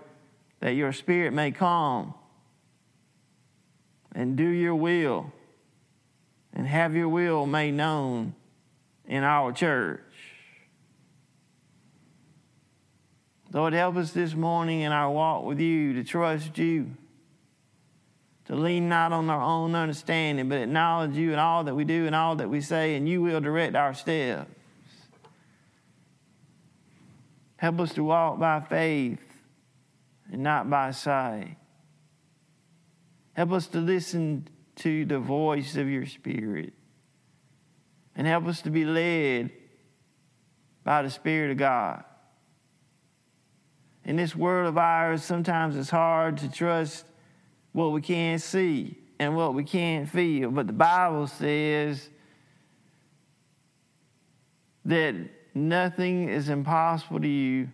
that 0.60 0.70
your 0.70 0.92
spirit 0.92 1.32
may 1.32 1.50
come 1.50 2.14
and 4.14 4.36
do 4.36 4.48
your 4.48 4.76
will 4.76 5.32
and 6.52 6.64
have 6.66 6.94
your 6.94 7.08
will 7.08 7.44
made 7.44 7.74
known 7.74 8.34
in 9.04 9.24
our 9.24 9.50
church. 9.52 10.00
Lord, 13.52 13.72
help 13.72 13.96
us 13.96 14.12
this 14.12 14.34
morning 14.34 14.82
in 14.82 14.92
our 14.92 15.10
walk 15.10 15.44
with 15.44 15.58
you 15.58 15.92
to 15.94 16.04
trust 16.04 16.56
you 16.56 16.92
to 18.48 18.56
lean 18.56 18.88
not 18.88 19.12
on 19.12 19.28
our 19.28 19.42
own 19.42 19.74
understanding, 19.74 20.48
but 20.48 20.58
acknowledge 20.58 21.14
you 21.14 21.34
in 21.34 21.38
all 21.38 21.64
that 21.64 21.74
we 21.74 21.84
do 21.84 22.06
and 22.06 22.14
all 22.14 22.36
that 22.36 22.48
we 22.48 22.62
say, 22.62 22.94
and 22.96 23.06
you 23.06 23.20
will 23.20 23.40
direct 23.40 23.76
our 23.76 23.92
steps. 23.92 24.50
Help 27.58 27.80
us 27.80 27.92
to 27.92 28.02
walk 28.02 28.38
by 28.38 28.60
faith 28.60 29.20
and 30.32 30.42
not 30.42 30.70
by 30.70 30.92
sight. 30.92 31.56
Help 33.34 33.52
us 33.52 33.66
to 33.66 33.78
listen 33.78 34.48
to 34.76 35.04
the 35.04 35.18
voice 35.18 35.76
of 35.76 35.86
your 35.86 36.06
Spirit. 36.06 36.72
And 38.16 38.26
help 38.26 38.46
us 38.46 38.62
to 38.62 38.70
be 38.70 38.86
led 38.86 39.50
by 40.84 41.02
the 41.02 41.10
Spirit 41.10 41.50
of 41.50 41.58
God. 41.58 42.02
In 44.04 44.16
this 44.16 44.34
world 44.34 44.68
of 44.68 44.78
ours, 44.78 45.22
sometimes 45.22 45.76
it's 45.76 45.90
hard 45.90 46.38
to 46.38 46.50
trust 46.50 47.04
what 47.72 47.92
we 47.92 48.00
can't 48.00 48.40
see 48.40 48.96
and 49.18 49.36
what 49.36 49.54
we 49.54 49.64
can't 49.64 50.08
feel. 50.08 50.50
But 50.50 50.66
the 50.66 50.72
Bible 50.72 51.26
says 51.26 52.08
that 54.84 55.14
nothing 55.54 56.28
is 56.28 56.48
impossible 56.48 57.20
to 57.20 57.28
you. 57.28 57.68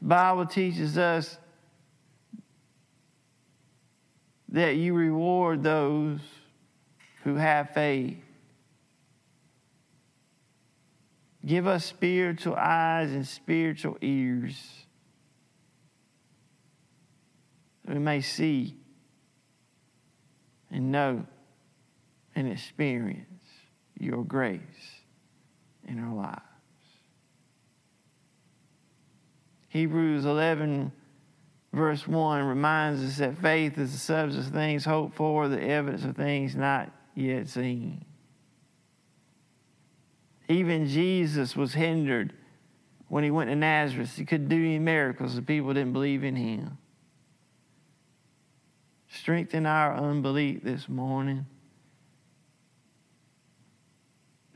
The 0.00 0.08
Bible 0.08 0.46
teaches 0.46 0.98
us 0.98 1.38
that 4.48 4.76
you 4.76 4.94
reward 4.94 5.62
those 5.62 6.20
who 7.24 7.36
have 7.36 7.70
faith. 7.70 8.18
Give 11.44 11.66
us 11.66 11.84
spiritual 11.84 12.54
eyes 12.54 13.10
and 13.10 13.26
spiritual 13.26 13.98
ears 14.00 14.83
we 17.86 17.98
may 17.98 18.20
see 18.20 18.76
and 20.70 20.90
know 20.90 21.26
and 22.34 22.50
experience 22.50 23.42
your 23.98 24.24
grace 24.24 24.60
in 25.86 25.98
our 25.98 26.14
lives. 26.14 26.40
Hebrews 29.68 30.24
11, 30.24 30.92
verse 31.72 32.06
1 32.06 32.44
reminds 32.44 33.02
us 33.02 33.18
that 33.18 33.36
faith 33.38 33.76
is 33.78 33.92
the 33.92 33.98
substance 33.98 34.46
of 34.46 34.52
things 34.52 34.84
hoped 34.84 35.16
for, 35.16 35.48
the 35.48 35.60
evidence 35.60 36.04
of 36.04 36.16
things 36.16 36.54
not 36.54 36.90
yet 37.14 37.48
seen. 37.48 38.04
Even 40.48 40.86
Jesus 40.86 41.56
was 41.56 41.74
hindered 41.74 42.34
when 43.08 43.24
he 43.24 43.30
went 43.30 43.50
to 43.50 43.56
Nazareth. 43.56 44.16
He 44.16 44.24
couldn't 44.24 44.48
do 44.48 44.56
any 44.56 44.78
miracles, 44.78 45.34
the 45.34 45.42
people 45.42 45.74
didn't 45.74 45.92
believe 45.92 46.24
in 46.24 46.36
him. 46.36 46.78
Strengthen 49.18 49.64
our 49.64 49.94
unbelief 49.94 50.64
this 50.64 50.88
morning 50.88 51.46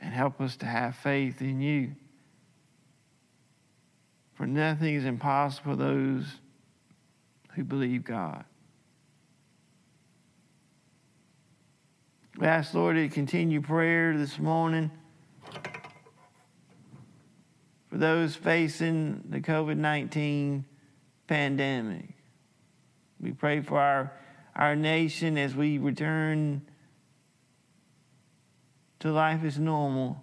and 0.00 0.12
help 0.12 0.40
us 0.40 0.56
to 0.56 0.66
have 0.66 0.96
faith 0.96 1.40
in 1.40 1.60
you. 1.60 1.92
For 4.34 4.46
nothing 4.46 4.94
is 4.94 5.04
impossible 5.04 5.72
for 5.72 5.76
those 5.76 6.26
who 7.54 7.62
believe 7.62 8.04
God. 8.04 8.44
We 12.36 12.46
ask, 12.46 12.74
Lord, 12.74 12.96
to 12.96 13.08
continue 13.08 13.60
prayer 13.60 14.16
this 14.18 14.38
morning 14.40 14.90
for 17.90 17.96
those 17.96 18.34
facing 18.34 19.22
the 19.28 19.40
COVID 19.40 19.76
19 19.76 20.64
pandemic. 21.28 22.10
We 23.20 23.32
pray 23.32 23.60
for 23.60 23.80
our 23.80 24.12
our 24.58 24.74
nation 24.74 25.38
as 25.38 25.54
we 25.54 25.78
return 25.78 26.60
to 28.98 29.12
life 29.12 29.44
as 29.44 29.56
normal, 29.56 30.22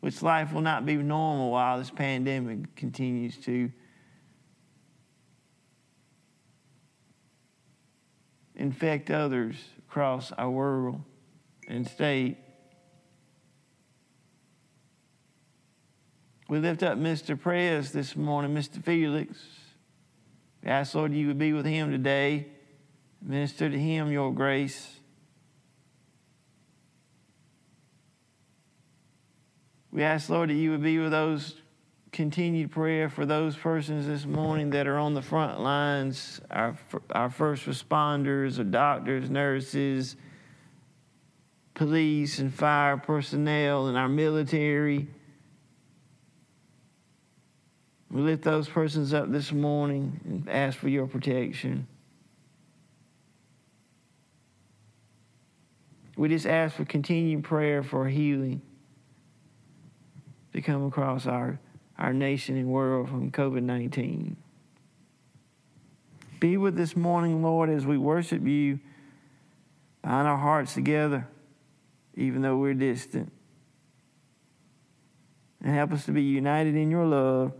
which 0.00 0.20
life 0.20 0.52
will 0.52 0.60
not 0.60 0.84
be 0.84 0.96
normal 0.96 1.50
while 1.50 1.78
this 1.78 1.90
pandemic 1.90 2.76
continues 2.76 3.38
to 3.38 3.72
infect 8.54 9.10
others 9.10 9.56
across 9.88 10.30
our 10.32 10.50
world 10.50 11.00
and 11.66 11.88
state. 11.88 12.36
We 16.46 16.58
lift 16.58 16.82
up 16.82 16.98
Mr. 16.98 17.40
Press 17.40 17.90
this 17.90 18.14
morning, 18.14 18.54
Mr. 18.54 18.84
Felix. 18.84 19.38
We 20.62 20.70
ask, 20.70 20.94
Lord, 20.94 21.12
you 21.12 21.26
would 21.28 21.38
be 21.38 21.52
with 21.52 21.66
him 21.66 21.90
today. 21.90 22.46
Minister 23.22 23.68
to 23.68 23.78
him 23.78 24.10
your 24.10 24.32
grace. 24.32 24.96
We 29.90 30.02
ask, 30.02 30.28
Lord, 30.28 30.50
that 30.50 30.54
you 30.54 30.70
would 30.70 30.82
be 30.82 30.98
with 30.98 31.10
those 31.10 31.56
continued 32.12 32.70
prayer 32.70 33.08
for 33.08 33.24
those 33.24 33.56
persons 33.56 34.06
this 34.06 34.24
morning 34.26 34.70
that 34.70 34.86
are 34.86 34.98
on 34.98 35.14
the 35.14 35.22
front 35.22 35.60
lines, 35.60 36.40
our, 36.50 36.76
our 37.10 37.30
first 37.30 37.66
responders, 37.66 38.58
our 38.58 38.64
doctors, 38.64 39.30
nurses, 39.30 40.16
police 41.74 42.38
and 42.38 42.52
fire 42.52 42.96
personnel, 42.96 43.86
and 43.86 43.96
our 43.96 44.08
military. 44.08 45.08
We 48.10 48.22
lift 48.22 48.42
those 48.42 48.68
persons 48.68 49.14
up 49.14 49.30
this 49.30 49.52
morning 49.52 50.20
and 50.24 50.48
ask 50.48 50.76
for 50.76 50.88
your 50.88 51.06
protection. 51.06 51.86
We 56.16 56.28
just 56.28 56.46
ask 56.46 56.74
for 56.74 56.84
continued 56.84 57.44
prayer 57.44 57.82
for 57.82 58.08
healing 58.08 58.62
to 60.52 60.60
come 60.60 60.84
across 60.86 61.26
our, 61.26 61.60
our 61.98 62.12
nation 62.12 62.56
and 62.56 62.68
world 62.68 63.08
from 63.08 63.30
COVID 63.30 63.62
19. 63.62 64.36
Be 66.40 66.56
with 66.56 66.74
this 66.74 66.96
morning, 66.96 67.42
Lord, 67.42 67.70
as 67.70 67.86
we 67.86 67.96
worship 67.96 68.44
you, 68.44 68.80
bind 70.02 70.26
our 70.26 70.38
hearts 70.38 70.74
together, 70.74 71.28
even 72.16 72.42
though 72.42 72.56
we're 72.56 72.74
distant. 72.74 73.30
And 75.62 75.74
help 75.74 75.92
us 75.92 76.06
to 76.06 76.12
be 76.12 76.22
united 76.22 76.74
in 76.74 76.90
your 76.90 77.04
love 77.04 77.52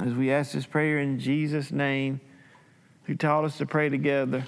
as 0.00 0.14
we 0.14 0.30
ask 0.30 0.52
this 0.52 0.66
prayer 0.66 0.98
in 0.98 1.18
Jesus' 1.18 1.70
name, 1.70 2.20
who 3.04 3.14
taught 3.14 3.44
us 3.44 3.58
to 3.58 3.66
pray 3.66 3.88
together. 3.88 4.44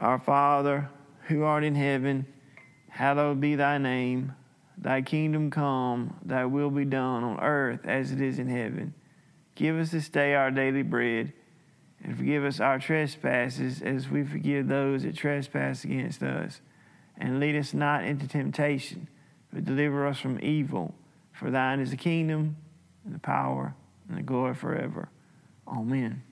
Our 0.00 0.18
Father, 0.18 0.90
who 1.28 1.44
art 1.44 1.64
in 1.64 1.74
heaven, 1.74 2.26
hallowed 2.88 3.40
be 3.40 3.54
thy 3.54 3.78
name. 3.78 4.34
Thy 4.76 5.02
kingdom 5.02 5.50
come, 5.50 6.18
thy 6.24 6.44
will 6.46 6.70
be 6.70 6.84
done 6.84 7.22
on 7.22 7.40
earth 7.40 7.86
as 7.86 8.10
it 8.10 8.20
is 8.20 8.38
in 8.38 8.48
heaven. 8.48 8.92
Give 9.54 9.78
us 9.78 9.92
this 9.92 10.08
day 10.08 10.34
our 10.34 10.50
daily 10.50 10.82
bread, 10.82 11.32
and 12.02 12.16
forgive 12.16 12.44
us 12.44 12.58
our 12.58 12.80
trespasses 12.80 13.80
as 13.80 14.08
we 14.08 14.24
forgive 14.24 14.66
those 14.66 15.04
that 15.04 15.16
trespass 15.16 15.84
against 15.84 16.22
us. 16.22 16.60
And 17.16 17.38
lead 17.38 17.54
us 17.54 17.72
not 17.72 18.02
into 18.02 18.26
temptation, 18.26 19.06
but 19.52 19.64
deliver 19.64 20.06
us 20.08 20.18
from 20.18 20.40
evil. 20.42 20.92
For 21.32 21.52
thine 21.52 21.78
is 21.78 21.90
the 21.90 21.96
kingdom, 21.96 22.56
and 23.04 23.14
the 23.14 23.20
power, 23.20 23.74
and 24.08 24.18
the 24.18 24.22
glory 24.22 24.54
forever. 24.54 25.08
Amen. 25.66 26.22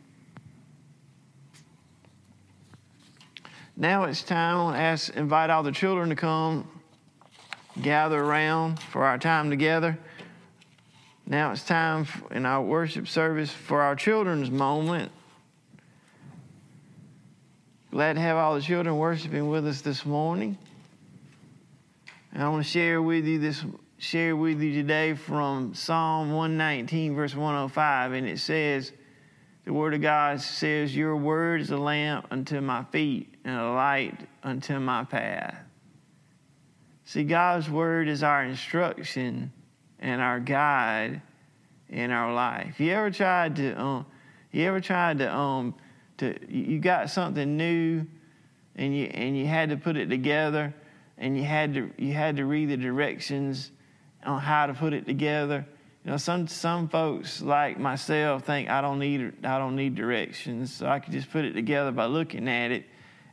Now 3.77 4.05
it's 4.05 4.23
time 4.23 4.73
to 4.73 4.79
ask, 4.79 5.15
invite 5.17 5.51
all 5.51 5.63
the 5.63 5.73
children 5.73 6.11
to 6.11 6.17
come 6.17 6.69
gather 7.81 8.23
around 8.23 8.79
for 8.79 9.05
our 9.05 9.19
time 9.19 9.49
together. 9.49 9.99
Now 11.27 11.53
it's 11.53 11.65
time 11.65 12.07
in 12.31 12.45
our 12.45 12.61
worship 12.61 13.09
service 13.09 13.51
for 13.51 13.81
our 13.81 13.97
children's 13.97 14.51
moment. 14.51 15.11
Glad 17.91 18.15
to 18.15 18.21
have 18.21 18.37
all 18.37 18.55
the 18.55 18.61
children 18.61 18.97
worshiping 18.99 19.49
with 19.49 19.67
us 19.67 19.81
this 19.81 20.05
morning. 20.05 20.59
And 22.33 22.43
I 22.43 22.49
want 22.49 22.65
to 22.65 22.71
share 22.71 23.01
with 23.01 23.25
you 23.25 23.39
this 23.39 23.65
share 24.03 24.35
with 24.35 24.61
you 24.61 24.73
today 24.73 25.15
from 25.15 25.75
Psalm 25.75 26.33
119, 26.33 27.15
verse 27.15 27.37
105, 27.37 28.13
and 28.15 28.27
it 28.27 28.41
says, 28.41 28.91
The 29.65 29.73
Word 29.73 29.95
of 29.95 30.01
God 30.01 30.41
says, 30.41 30.95
Your 30.95 31.15
word 31.15 31.61
is 31.61 31.71
a 31.71 31.77
lamp 31.77 32.27
unto 32.33 32.61
my 32.61 32.83
feet 32.91 33.33
and 33.45 33.57
a 33.57 33.71
light 33.71 34.19
unto 34.43 34.81
my 34.81 35.05
path. 35.05 35.55
See, 37.05 37.23
God's 37.23 37.71
Word 37.71 38.09
is 38.09 38.25
our 38.25 38.43
instruction 38.43 39.53
and 40.01 40.21
our 40.21 40.41
guide 40.41 41.23
in 41.89 42.11
our 42.11 42.35
life. 42.35 42.81
You 42.81 42.91
ever 42.91 43.13
tried 43.13 43.55
to, 43.55 43.81
um, 43.81 44.07
you 44.51 44.65
ever 44.65 44.81
tried 44.81 45.19
to, 45.19 45.33
um, 45.33 45.77
to, 46.19 46.37
you 46.53 46.81
got 46.81 47.09
something 47.09 47.57
new 47.57 48.05
and 48.75 48.97
you, 48.97 49.05
and 49.05 49.39
you 49.39 49.47
had 49.47 49.71
to 49.71 49.77
put 49.77 49.97
it 49.97 50.11
together 50.11 50.75
and 51.19 51.37
you 51.37 51.45
had 51.45 51.75
to, 51.75 51.93
you 51.99 52.15
had 52.15 52.35
to 52.39 52.47
read 52.47 52.69
the 52.69 52.77
directions 52.77 53.71
on 54.25 54.41
how 54.41 54.67
to 54.67 54.75
put 54.75 54.93
it 54.93 55.07
together. 55.07 55.67
You 56.05 56.11
know, 56.11 56.17
some 56.17 56.49
some 56.49 56.89
folks 56.89 57.41
like 57.43 57.79
myself 57.79 58.45
think 58.45 58.69
I 58.69 58.81
don't 58.81 58.99
need 58.99 59.33
I 59.45 59.59
don't 59.59 59.77
need 59.77 59.95
directions, 59.95 60.75
so 60.75 60.87
I 60.87 60.99
can 60.99 61.13
just 61.13 61.31
put 61.31 61.45
it 61.45 61.53
together 61.53 61.93
by 61.93 62.07
looking 62.07 62.49
at 62.49 62.73
it. 62.73 62.87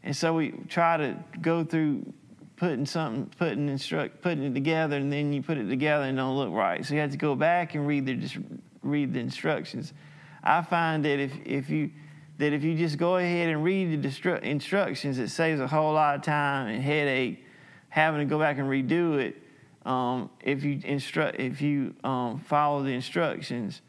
And 0.03 0.15
so 0.15 0.33
we 0.33 0.51
try 0.67 0.97
to 0.97 1.17
go 1.41 1.63
through 1.63 2.13
putting 2.55 2.85
something, 2.85 3.31
putting 3.37 3.69
instruct, 3.69 4.21
putting 4.21 4.43
it 4.43 4.53
together, 4.53 4.97
and 4.97 5.11
then 5.11 5.33
you 5.33 5.41
put 5.41 5.57
it 5.57 5.67
together 5.67 6.03
and 6.03 6.17
it 6.17 6.21
don't 6.21 6.37
look 6.37 6.51
right. 6.51 6.85
So 6.85 6.93
you 6.93 6.99
have 6.99 7.11
to 7.11 7.17
go 7.17 7.35
back 7.35 7.73
and 7.73 7.87
read 7.87 8.05
the 8.05 8.15
just 8.15 8.37
read 8.83 9.13
the 9.13 9.19
instructions. 9.19 9.93
I 10.43 10.61
find 10.61 11.03
that 11.05 11.19
if 11.19 11.33
if 11.45 11.69
you 11.69 11.89
that 12.37 12.53
if 12.53 12.63
you 12.63 12.75
just 12.75 12.97
go 12.97 13.17
ahead 13.17 13.49
and 13.49 13.63
read 13.63 13.91
the 13.91 14.07
distru- 14.07 14.41
instructions, 14.41 15.17
it 15.17 15.29
saves 15.29 15.59
a 15.59 15.67
whole 15.67 15.93
lot 15.93 16.15
of 16.15 16.21
time 16.21 16.67
and 16.67 16.83
headache 16.83 17.43
having 17.89 18.19
to 18.19 18.25
go 18.25 18.37
back 18.37 18.59
and 18.59 18.69
redo 18.69 19.17
it 19.19 19.35
um, 19.85 20.29
if 20.41 20.63
you 20.63 20.79
instruct, 20.83 21.39
if 21.39 21.61
you 21.61 21.95
um, 22.03 22.39
follow 22.39 22.83
the 22.83 22.91
instructions, 22.91 23.81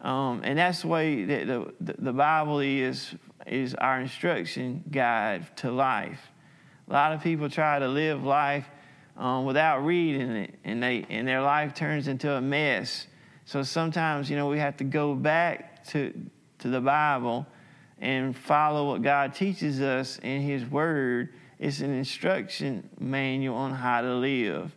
um, 0.00 0.42
and 0.44 0.58
that's 0.58 0.82
the 0.82 0.88
way 0.88 1.24
that 1.24 1.46
the, 1.46 1.94
the 1.98 2.12
Bible 2.12 2.60
is 2.60 3.14
is 3.46 3.74
our 3.74 4.00
instruction 4.00 4.84
guide 4.90 5.56
to 5.58 5.70
life. 5.70 6.20
A 6.88 6.92
lot 6.92 7.12
of 7.12 7.22
people 7.22 7.48
try 7.48 7.78
to 7.78 7.88
live 7.88 8.22
life 8.22 8.66
um, 9.16 9.44
without 9.44 9.84
reading 9.84 10.30
it, 10.30 10.54
and 10.64 10.82
they 10.82 11.06
and 11.08 11.26
their 11.26 11.42
life 11.42 11.74
turns 11.74 12.08
into 12.08 12.32
a 12.32 12.40
mess. 12.40 13.06
So 13.44 13.62
sometimes, 13.62 14.30
you 14.30 14.36
know, 14.36 14.48
we 14.48 14.58
have 14.58 14.76
to 14.78 14.84
go 14.84 15.14
back 15.14 15.84
to 15.88 16.12
to 16.58 16.68
the 16.68 16.80
Bible 16.80 17.46
and 17.98 18.36
follow 18.36 18.88
what 18.88 19.02
God 19.02 19.34
teaches 19.34 19.80
us 19.80 20.18
in 20.18 20.40
His 20.40 20.64
Word. 20.64 21.34
It's 21.58 21.80
an 21.80 21.94
instruction 21.94 22.88
manual 22.98 23.56
on 23.56 23.72
how 23.72 24.00
to 24.00 24.14
live. 24.14 24.74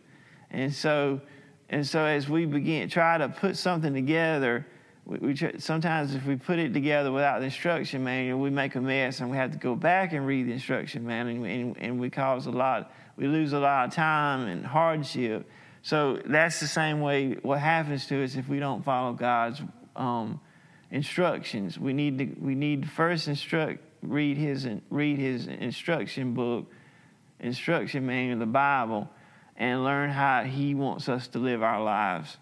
And 0.56 0.74
so, 0.74 1.20
and 1.68 1.86
so 1.86 2.02
as 2.02 2.30
we 2.30 2.46
begin 2.46 2.88
try 2.88 3.18
to 3.18 3.28
put 3.28 3.58
something 3.58 3.92
together, 3.92 4.66
we, 5.04 5.18
we 5.18 5.34
try, 5.34 5.52
sometimes 5.58 6.14
if 6.14 6.24
we 6.24 6.36
put 6.36 6.58
it 6.58 6.72
together 6.72 7.12
without 7.12 7.40
the 7.40 7.44
instruction 7.44 8.02
manual, 8.02 8.40
we 8.40 8.48
make 8.48 8.74
a 8.74 8.80
mess, 8.80 9.20
and 9.20 9.30
we 9.30 9.36
have 9.36 9.52
to 9.52 9.58
go 9.58 9.74
back 9.74 10.14
and 10.14 10.26
read 10.26 10.46
the 10.48 10.52
instruction 10.52 11.06
manual, 11.06 11.44
and, 11.44 11.46
and, 11.46 11.76
and 11.76 12.00
we 12.00 12.08
cause 12.08 12.46
a 12.46 12.50
lot, 12.50 12.90
we 13.16 13.26
lose 13.26 13.52
a 13.52 13.58
lot 13.58 13.88
of 13.88 13.94
time 13.94 14.48
and 14.48 14.64
hardship. 14.64 15.46
So 15.82 16.22
that's 16.24 16.58
the 16.58 16.66
same 16.66 17.02
way. 17.02 17.34
What 17.42 17.60
happens 17.60 18.06
to 18.06 18.24
us 18.24 18.34
if 18.34 18.48
we 18.48 18.58
don't 18.58 18.82
follow 18.82 19.12
God's 19.12 19.60
um, 19.94 20.40
instructions? 20.90 21.78
We 21.78 21.92
need 21.92 22.16
to 22.18 22.24
we 22.40 22.54
need 22.54 22.84
to 22.84 22.88
first 22.88 23.28
instruct, 23.28 23.80
read 24.00 24.38
his 24.38 24.66
read 24.88 25.18
his 25.18 25.48
instruction 25.48 26.32
book, 26.32 26.64
instruction 27.40 28.06
manual, 28.06 28.38
the 28.38 28.46
Bible 28.46 29.10
and 29.56 29.84
learn 29.84 30.10
how 30.10 30.44
He 30.44 30.74
wants 30.74 31.08
us 31.08 31.28
to 31.28 31.38
live 31.38 31.62
our 31.62 31.82
lives. 31.82 32.36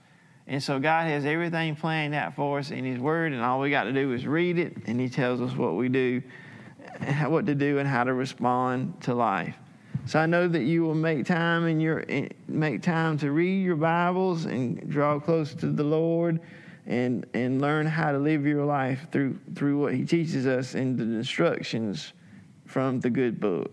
And 0.46 0.62
so 0.62 0.78
God 0.78 1.06
has 1.06 1.24
everything 1.24 1.74
planned 1.76 2.14
out 2.14 2.34
for 2.34 2.58
us 2.58 2.70
in 2.70 2.84
His 2.84 2.98
Word, 2.98 3.32
and 3.32 3.42
all 3.42 3.60
we 3.60 3.70
got 3.70 3.84
to 3.84 3.92
do 3.92 4.12
is 4.12 4.26
read 4.26 4.58
it, 4.58 4.76
and 4.86 5.00
He 5.00 5.08
tells 5.08 5.40
us 5.40 5.56
what 5.56 5.76
we 5.76 5.88
do, 5.88 6.22
what 7.26 7.46
to 7.46 7.54
do, 7.54 7.78
and 7.78 7.88
how 7.88 8.04
to 8.04 8.12
respond 8.12 9.00
to 9.02 9.14
life. 9.14 9.54
So 10.06 10.18
I 10.18 10.26
know 10.26 10.46
that 10.48 10.64
you 10.64 10.82
will 10.82 10.94
make 10.94 11.24
time 11.24 11.66
in 11.66 11.80
your 11.80 12.04
make 12.46 12.82
time 12.82 13.16
to 13.18 13.30
read 13.30 13.64
your 13.64 13.76
Bibles 13.76 14.44
and 14.44 14.90
draw 14.90 15.18
close 15.18 15.54
to 15.54 15.70
the 15.70 15.82
Lord, 15.82 16.40
and 16.86 17.24
and 17.32 17.62
learn 17.62 17.86
how 17.86 18.12
to 18.12 18.18
live 18.18 18.44
your 18.44 18.66
life 18.66 19.06
through 19.10 19.38
through 19.54 19.78
what 19.78 19.94
He 19.94 20.04
teaches 20.04 20.46
us 20.46 20.74
in 20.74 20.98
the 20.98 21.04
instructions 21.04 22.12
from 22.66 23.00
the 23.00 23.08
good 23.08 23.40
book. 23.40 23.72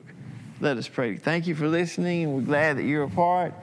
Let 0.61 0.77
us 0.77 0.87
pray. 0.87 1.17
Thank 1.17 1.47
you 1.47 1.55
for 1.55 1.67
listening, 1.67 2.25
and 2.25 2.35
we're 2.35 2.41
glad 2.41 2.77
that 2.77 2.83
you're 2.83 3.01
a 3.01 3.09
part. 3.09 3.55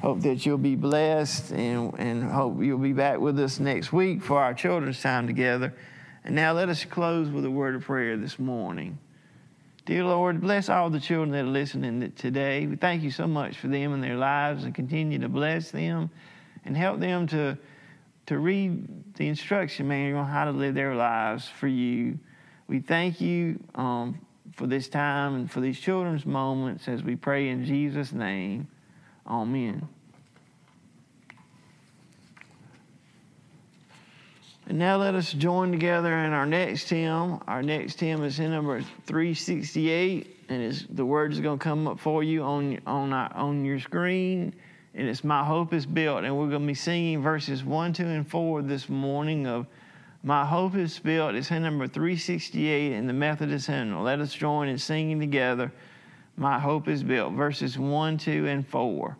Hope 0.00 0.22
that 0.22 0.46
you'll 0.46 0.56
be 0.56 0.74
blessed, 0.74 1.52
and, 1.52 1.92
and 1.98 2.24
hope 2.24 2.62
you'll 2.62 2.78
be 2.78 2.94
back 2.94 3.18
with 3.18 3.38
us 3.38 3.60
next 3.60 3.92
week 3.92 4.22
for 4.22 4.40
our 4.40 4.54
children's 4.54 5.02
time 5.02 5.26
together. 5.26 5.74
And 6.24 6.34
now 6.34 6.54
let 6.54 6.70
us 6.70 6.82
close 6.86 7.28
with 7.28 7.44
a 7.44 7.50
word 7.50 7.74
of 7.74 7.82
prayer 7.82 8.16
this 8.16 8.38
morning. 8.38 8.98
Dear 9.84 10.04
Lord, 10.04 10.40
bless 10.40 10.70
all 10.70 10.88
the 10.88 10.98
children 10.98 11.30
that 11.32 11.44
are 11.44 11.44
listening 11.44 12.10
today. 12.12 12.66
We 12.66 12.76
thank 12.76 13.02
you 13.02 13.10
so 13.10 13.26
much 13.26 13.58
for 13.58 13.68
them 13.68 13.92
and 13.92 14.02
their 14.02 14.16
lives 14.16 14.64
and 14.64 14.74
continue 14.74 15.18
to 15.18 15.28
bless 15.28 15.70
them 15.70 16.08
and 16.64 16.74
help 16.74 17.00
them 17.00 17.26
to, 17.26 17.58
to 18.28 18.38
read 18.38 19.14
the 19.16 19.28
instruction 19.28 19.88
manual 19.88 20.20
on 20.20 20.26
how 20.26 20.46
to 20.46 20.52
live 20.52 20.74
their 20.74 20.94
lives 20.94 21.46
for 21.46 21.68
you. 21.68 22.18
We 22.66 22.80
thank 22.80 23.20
you 23.20 23.62
um, 23.74 24.25
for 24.56 24.66
this 24.66 24.88
time 24.88 25.34
and 25.34 25.50
for 25.50 25.60
these 25.60 25.78
children's 25.78 26.24
moments 26.24 26.88
as 26.88 27.02
we 27.02 27.14
pray 27.14 27.50
in 27.50 27.64
Jesus' 27.64 28.12
name. 28.12 28.66
Amen. 29.26 29.86
And 34.68 34.78
now 34.78 34.96
let 34.96 35.14
us 35.14 35.32
join 35.32 35.70
together 35.70 36.12
in 36.12 36.32
our 36.32 36.46
next 36.46 36.88
hymn. 36.88 37.38
Our 37.46 37.62
next 37.62 38.00
hymn 38.00 38.24
is 38.24 38.38
hymn 38.38 38.50
number 38.50 38.80
368, 39.04 40.36
and 40.48 40.86
the 40.90 41.04
word 41.04 41.32
is 41.32 41.40
going 41.40 41.58
to 41.58 41.62
come 41.62 41.86
up 41.86 42.00
for 42.00 42.24
you 42.24 42.42
on, 42.42 42.80
on, 42.86 43.12
our, 43.12 43.32
on 43.36 43.64
your 43.64 43.78
screen. 43.78 44.54
And 44.94 45.06
it's 45.06 45.22
My 45.22 45.44
Hope 45.44 45.74
is 45.74 45.84
Built. 45.84 46.24
And 46.24 46.36
we're 46.36 46.48
going 46.48 46.62
to 46.62 46.66
be 46.66 46.74
singing 46.74 47.22
verses 47.22 47.62
1, 47.62 47.92
2, 47.92 48.06
and 48.06 48.28
4 48.28 48.62
this 48.62 48.88
morning 48.88 49.46
of 49.46 49.66
My 50.26 50.44
Hope 50.44 50.74
is 50.74 50.98
Built. 50.98 51.36
It's 51.36 51.46
hymn 51.46 51.62
number 51.62 51.86
368 51.86 52.90
in 52.90 53.06
the 53.06 53.12
Methodist 53.12 53.68
hymnal. 53.68 54.02
Let 54.02 54.18
us 54.18 54.34
join 54.34 54.66
in 54.66 54.76
singing 54.76 55.20
together 55.20 55.70
My 56.36 56.58
Hope 56.58 56.88
is 56.88 57.04
Built, 57.04 57.34
verses 57.34 57.78
1, 57.78 58.18
2, 58.18 58.48
and 58.48 58.66
4. 58.66 59.16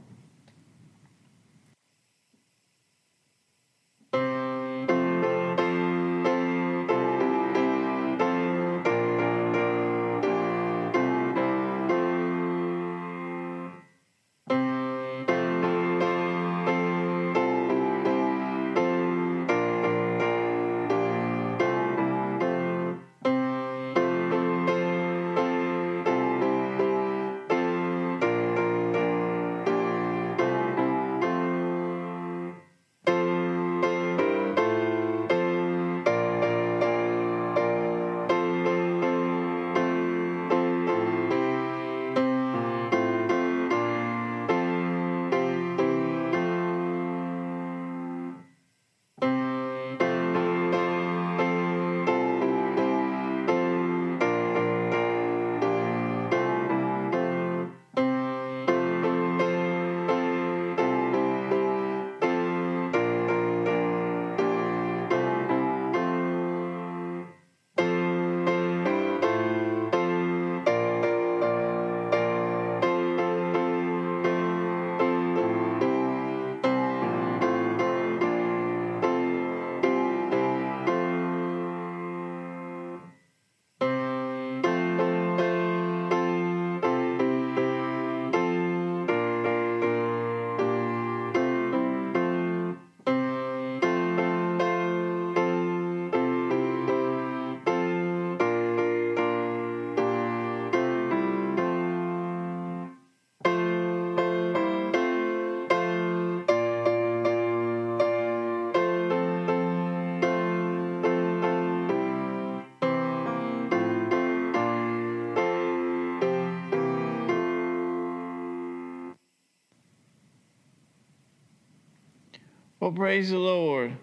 Well, 122.86 122.92
praise 122.92 123.30
the 123.30 123.38
Lord. 123.38 123.96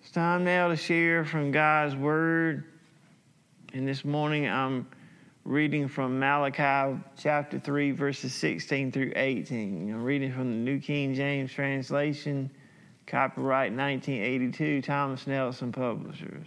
It's 0.00 0.12
time 0.12 0.44
now 0.44 0.68
to 0.68 0.76
share 0.76 1.24
from 1.24 1.50
God's 1.50 1.96
Word. 1.96 2.62
And 3.72 3.88
this 3.88 4.04
morning 4.04 4.46
I'm 4.46 4.86
reading 5.42 5.88
from 5.88 6.20
Malachi 6.20 6.96
chapter 7.18 7.58
3, 7.58 7.90
verses 7.90 8.32
16 8.34 8.92
through 8.92 9.14
18. 9.16 9.92
I'm 9.92 10.04
reading 10.04 10.32
from 10.32 10.52
the 10.52 10.58
New 10.58 10.78
King 10.78 11.12
James 11.12 11.52
Translation, 11.52 12.52
copyright 13.08 13.72
1982, 13.72 14.80
Thomas 14.80 15.26
Nelson 15.26 15.72
Publishers. 15.72 16.46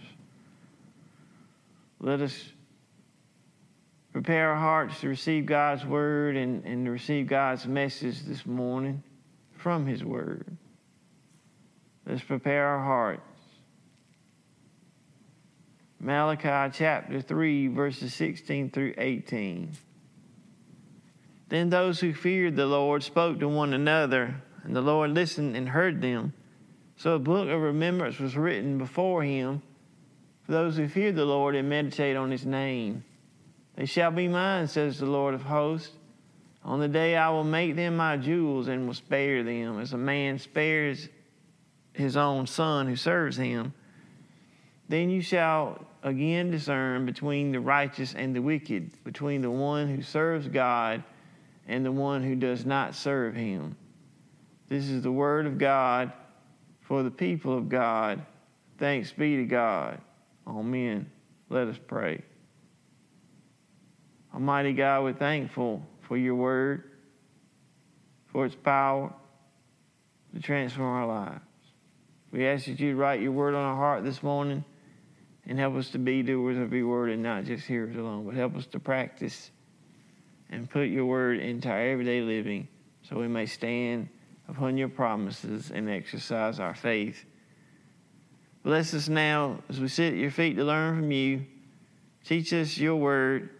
Let 2.00 2.22
us 2.22 2.34
prepare 4.10 4.52
our 4.52 4.56
hearts 4.56 5.02
to 5.02 5.08
receive 5.08 5.44
God's 5.44 5.84
Word 5.84 6.34
and, 6.34 6.64
and 6.64 6.86
to 6.86 6.90
receive 6.90 7.26
God's 7.26 7.66
message 7.66 8.22
this 8.22 8.46
morning 8.46 9.02
from 9.58 9.86
His 9.86 10.04
Word. 10.04 10.56
Let's 12.06 12.22
prepare 12.22 12.66
our 12.66 12.82
hearts. 12.82 13.22
Malachi 16.00 16.72
chapter 16.72 17.20
3, 17.20 17.68
verses 17.68 18.14
16 18.14 18.70
through 18.70 18.94
18. 18.96 19.72
Then 21.48 21.70
those 21.70 22.00
who 22.00 22.14
feared 22.14 22.56
the 22.56 22.66
Lord 22.66 23.02
spoke 23.02 23.40
to 23.40 23.48
one 23.48 23.72
another, 23.72 24.42
and 24.62 24.76
the 24.76 24.80
Lord 24.80 25.10
listened 25.10 25.56
and 25.56 25.68
heard 25.68 26.00
them. 26.00 26.32
So 26.96 27.14
a 27.14 27.18
book 27.18 27.48
of 27.48 27.60
remembrance 27.60 28.18
was 28.18 28.36
written 28.36 28.78
before 28.78 29.22
him 29.22 29.62
for 30.44 30.52
those 30.52 30.76
who 30.76 30.88
fear 30.88 31.12
the 31.12 31.24
Lord 31.24 31.54
and 31.54 31.68
meditate 31.68 32.16
on 32.16 32.30
his 32.30 32.46
name. 32.46 33.04
They 33.76 33.86
shall 33.86 34.10
be 34.10 34.28
mine, 34.28 34.66
says 34.66 34.98
the 34.98 35.06
Lord 35.06 35.34
of 35.34 35.42
hosts. 35.42 35.94
On 36.68 36.80
the 36.80 36.86
day 36.86 37.16
I 37.16 37.30
will 37.30 37.44
make 37.44 37.76
them 37.76 37.96
my 37.96 38.18
jewels 38.18 38.68
and 38.68 38.86
will 38.86 38.92
spare 38.92 39.42
them, 39.42 39.80
as 39.80 39.94
a 39.94 39.96
man 39.96 40.38
spares 40.38 41.08
his 41.94 42.14
own 42.14 42.46
son 42.46 42.86
who 42.86 42.94
serves 42.94 43.38
him. 43.38 43.72
Then 44.86 45.08
you 45.08 45.22
shall 45.22 45.86
again 46.02 46.50
discern 46.50 47.06
between 47.06 47.52
the 47.52 47.60
righteous 47.60 48.14
and 48.14 48.36
the 48.36 48.42
wicked, 48.42 49.02
between 49.02 49.40
the 49.40 49.50
one 49.50 49.88
who 49.88 50.02
serves 50.02 50.46
God 50.46 51.02
and 51.66 51.86
the 51.86 51.92
one 51.92 52.22
who 52.22 52.34
does 52.34 52.66
not 52.66 52.94
serve 52.94 53.34
him. 53.34 53.74
This 54.68 54.90
is 54.90 55.02
the 55.02 55.10
word 55.10 55.46
of 55.46 55.56
God 55.56 56.12
for 56.82 57.02
the 57.02 57.10
people 57.10 57.56
of 57.56 57.70
God. 57.70 58.20
Thanks 58.76 59.10
be 59.10 59.36
to 59.36 59.44
God. 59.44 60.02
Amen. 60.46 61.10
Let 61.48 61.68
us 61.68 61.78
pray. 61.86 62.20
Almighty 64.34 64.74
God, 64.74 65.04
we're 65.04 65.12
thankful 65.14 65.82
for 66.08 66.16
your 66.16 66.34
word, 66.34 66.84
for 68.32 68.46
its 68.46 68.56
power 68.56 69.12
to 70.34 70.40
transform 70.40 70.88
our 70.88 71.06
lives. 71.06 71.40
We 72.32 72.46
ask 72.46 72.64
that 72.64 72.80
you 72.80 72.96
write 72.96 73.20
your 73.20 73.32
word 73.32 73.54
on 73.54 73.62
our 73.62 73.76
heart 73.76 74.04
this 74.04 74.22
morning 74.22 74.64
and 75.46 75.58
help 75.58 75.76
us 75.76 75.90
to 75.90 75.98
be 75.98 76.22
doers 76.22 76.58
of 76.58 76.72
your 76.72 76.88
word 76.88 77.10
and 77.10 77.22
not 77.22 77.44
just 77.44 77.66
hearers 77.66 77.94
alone, 77.94 78.24
but 78.24 78.34
help 78.34 78.56
us 78.56 78.66
to 78.66 78.80
practice 78.80 79.50
and 80.50 80.68
put 80.68 80.88
your 80.88 81.04
word 81.04 81.40
into 81.40 81.68
our 81.68 81.80
everyday 81.80 82.22
living 82.22 82.68
so 83.02 83.16
we 83.16 83.28
may 83.28 83.46
stand 83.46 84.08
upon 84.48 84.78
your 84.78 84.88
promises 84.88 85.70
and 85.70 85.88
exercise 85.90 86.58
our 86.58 86.74
faith. 86.74 87.24
Bless 88.62 88.92
us 88.94 89.08
now 89.08 89.62
as 89.68 89.78
we 89.78 89.88
sit 89.88 90.14
at 90.14 90.18
your 90.18 90.30
feet 90.30 90.56
to 90.56 90.64
learn 90.64 90.96
from 90.96 91.12
you. 91.12 91.44
Teach 92.24 92.52
us 92.52 92.76
your 92.76 92.96
word 92.96 93.50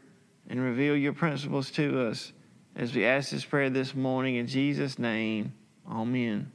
and 0.48 0.60
reveal 0.60 0.96
your 0.96 1.12
principles 1.12 1.70
to 1.72 2.08
us 2.08 2.32
as 2.78 2.94
we 2.94 3.04
ask 3.04 3.30
this 3.30 3.44
prayer 3.44 3.68
this 3.68 3.92
morning 3.92 4.36
in 4.36 4.46
Jesus' 4.46 5.00
name. 5.00 5.52
Amen. 5.90 6.52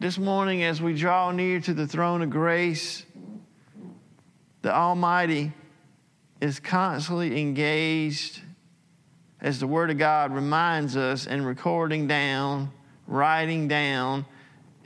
This 0.00 0.16
morning, 0.16 0.62
as 0.62 0.80
we 0.80 0.94
draw 0.94 1.30
near 1.30 1.60
to 1.60 1.74
the 1.74 1.86
throne 1.86 2.22
of 2.22 2.30
grace, 2.30 3.04
the 4.62 4.74
Almighty 4.74 5.52
is 6.40 6.58
constantly 6.58 7.38
engaged, 7.38 8.40
as 9.42 9.60
the 9.60 9.66
Word 9.66 9.90
of 9.90 9.98
God 9.98 10.32
reminds 10.32 10.96
us, 10.96 11.26
in 11.26 11.44
recording 11.44 12.06
down, 12.06 12.72
writing 13.06 13.68
down 13.68 14.24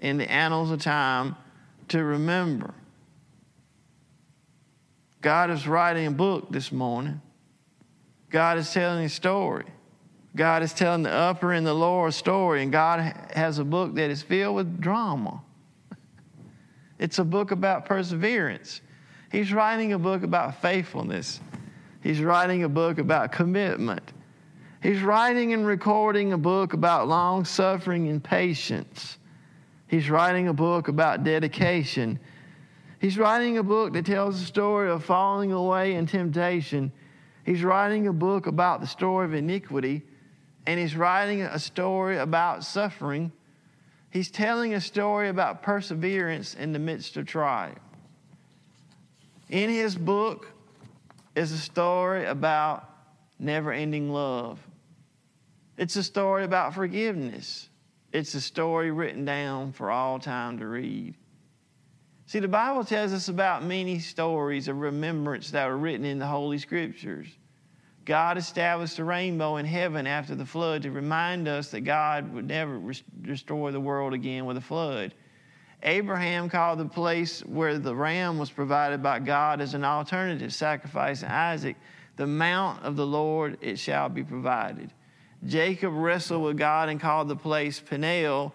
in 0.01 0.17
the 0.17 0.29
annals 0.29 0.73
of 0.73 0.81
time 0.81 1.37
to 1.89 2.03
remember. 2.03 2.75
God 5.21 5.51
is 5.51 5.69
writing 5.69 6.07
a 6.07 6.11
book 6.11 6.51
this 6.51 6.73
morning. 6.73 7.21
God 8.31 8.59
is 8.59 8.73
telling 8.73 9.05
a 9.05 9.09
story. 9.09 9.67
God 10.37 10.63
is 10.63 10.73
telling 10.73 11.03
the 11.03 11.13
upper 11.13 11.53
and 11.53 11.67
the 11.67 11.75
lower 11.75 12.11
story, 12.11 12.63
and 12.63 12.71
God 12.71 13.01
has 13.35 13.59
a 13.59 13.65
book 13.65 13.97
that 13.97 14.11
is 14.11 14.23
filled 14.23 14.57
with 14.57 14.81
drama. 14.81 15.43
It's 16.99 17.19
a 17.19 17.25
book 17.25 17.51
about 17.51 17.87
perseverance. 17.87 18.83
He's 19.33 19.55
writing 19.55 19.95
a 19.95 19.99
book 19.99 20.23
about 20.23 20.61
faithfulness. 20.61 21.41
He's 22.03 22.21
writing 22.21 22.63
a 22.65 22.69
book 22.69 22.99
about 22.99 23.33
commitment. 23.33 24.13
He's 24.83 25.01
writing 25.01 25.55
and 25.55 25.67
recording 25.67 26.35
a 26.35 26.39
book 26.39 26.75
about 26.75 27.09
long 27.09 27.47
suffering 27.47 28.09
and 28.09 28.23
patience. 28.23 29.17
He's 29.87 30.11
writing 30.11 30.49
a 30.49 30.53
book 30.53 30.89
about 30.89 31.25
dedication. 31.25 32.19
He's 33.01 33.17
writing 33.17 33.57
a 33.57 33.63
book 33.63 33.95
that 33.95 34.05
tells 34.05 34.39
the 34.39 34.47
story 34.47 34.91
of 34.91 35.03
falling 35.03 35.53
away 35.53 35.95
in 35.95 36.07
temptation. 36.07 36.93
He's 37.45 37.65
writing 37.65 38.07
a 38.07 38.13
book 38.13 38.47
about 38.47 38.83
the 38.83 38.87
story 38.87 39.25
of 39.25 39.33
iniquity. 39.33 40.03
And 40.67 40.79
he's 40.79 40.95
writing 40.95 41.41
a 41.41 41.59
story 41.59 42.19
about 42.19 42.63
suffering. 42.63 43.33
He's 44.11 44.31
telling 44.31 44.75
a 44.75 44.83
story 44.83 45.31
about 45.31 45.63
perseverance 45.63 46.55
in 46.55 46.73
the 46.73 46.79
midst 46.79 47.17
of 47.17 47.27
trial. 47.27 47.75
In 49.49 49.71
his 49.71 49.97
book 49.97 50.53
is 51.35 51.53
a 51.53 51.59
story 51.59 52.27
about 52.27 52.87
never 53.39 53.73
ending 53.73 54.13
love. 54.13 54.61
It's 55.79 55.97
a 55.97 56.03
story 56.03 56.45
about 56.45 56.75
forgiveness. 56.75 57.71
It's 58.13 58.35
a 58.35 58.43
story 58.43 58.91
written 58.91 59.25
down 59.25 59.73
for 59.73 59.91
all 59.91 60.19
time 60.19 60.59
to 60.59 60.67
read. 60.67 61.15
See, 62.31 62.39
the 62.39 62.47
Bible 62.47 62.85
tells 62.85 63.13
us 63.13 63.27
about 63.27 63.65
many 63.65 63.99
stories 63.99 64.69
of 64.69 64.79
remembrance 64.79 65.51
that 65.51 65.69
are 65.69 65.77
written 65.77 66.05
in 66.05 66.21
the 66.21 66.29
Holy 66.29 66.59
Scriptures. 66.59 67.27
God 68.05 68.39
established 68.39 69.01
a 69.01 69.05
rainbow 69.05 69.57
in 69.57 69.67
heaven 69.67 70.07
after 70.07 70.37
the 70.37 70.47
flood 70.47 70.83
to 70.83 70.93
remind 70.93 71.49
us 71.49 71.73
that 71.73 71.81
God 71.81 72.33
would 72.33 72.47
never 72.47 72.81
destroy 73.23 73.73
the 73.73 73.81
world 73.81 74.15
again 74.15 74.45
with 74.45 74.57
a 74.57 74.61
flood. 74.61 75.13
Abraham 75.83 76.49
called 76.49 76.79
the 76.79 76.85
place 76.85 77.41
where 77.47 77.81
the 77.81 77.97
ram 77.97 78.39
was 78.39 78.49
provided 78.49 79.03
by 79.03 79.19
God 79.19 79.61
as 79.61 79.75
an 79.75 79.85
alternative 79.85 80.55
sacrifice 80.55 81.25
Isaac, 81.25 81.75
the 82.15 82.29
mount 82.29 82.85
of 82.85 82.95
the 82.95 83.07
Lord 83.07 83.59
it 83.61 83.77
shall 83.77 84.09
be 84.09 84.23
provided. 84.23 84.93
Jacob 85.45 85.95
wrestled 85.95 86.45
with 86.45 86.57
God 86.57 86.91
and 86.91 87.01
called 87.01 87.27
the 87.27 87.35
place 87.35 87.81
Peniel, 87.81 88.55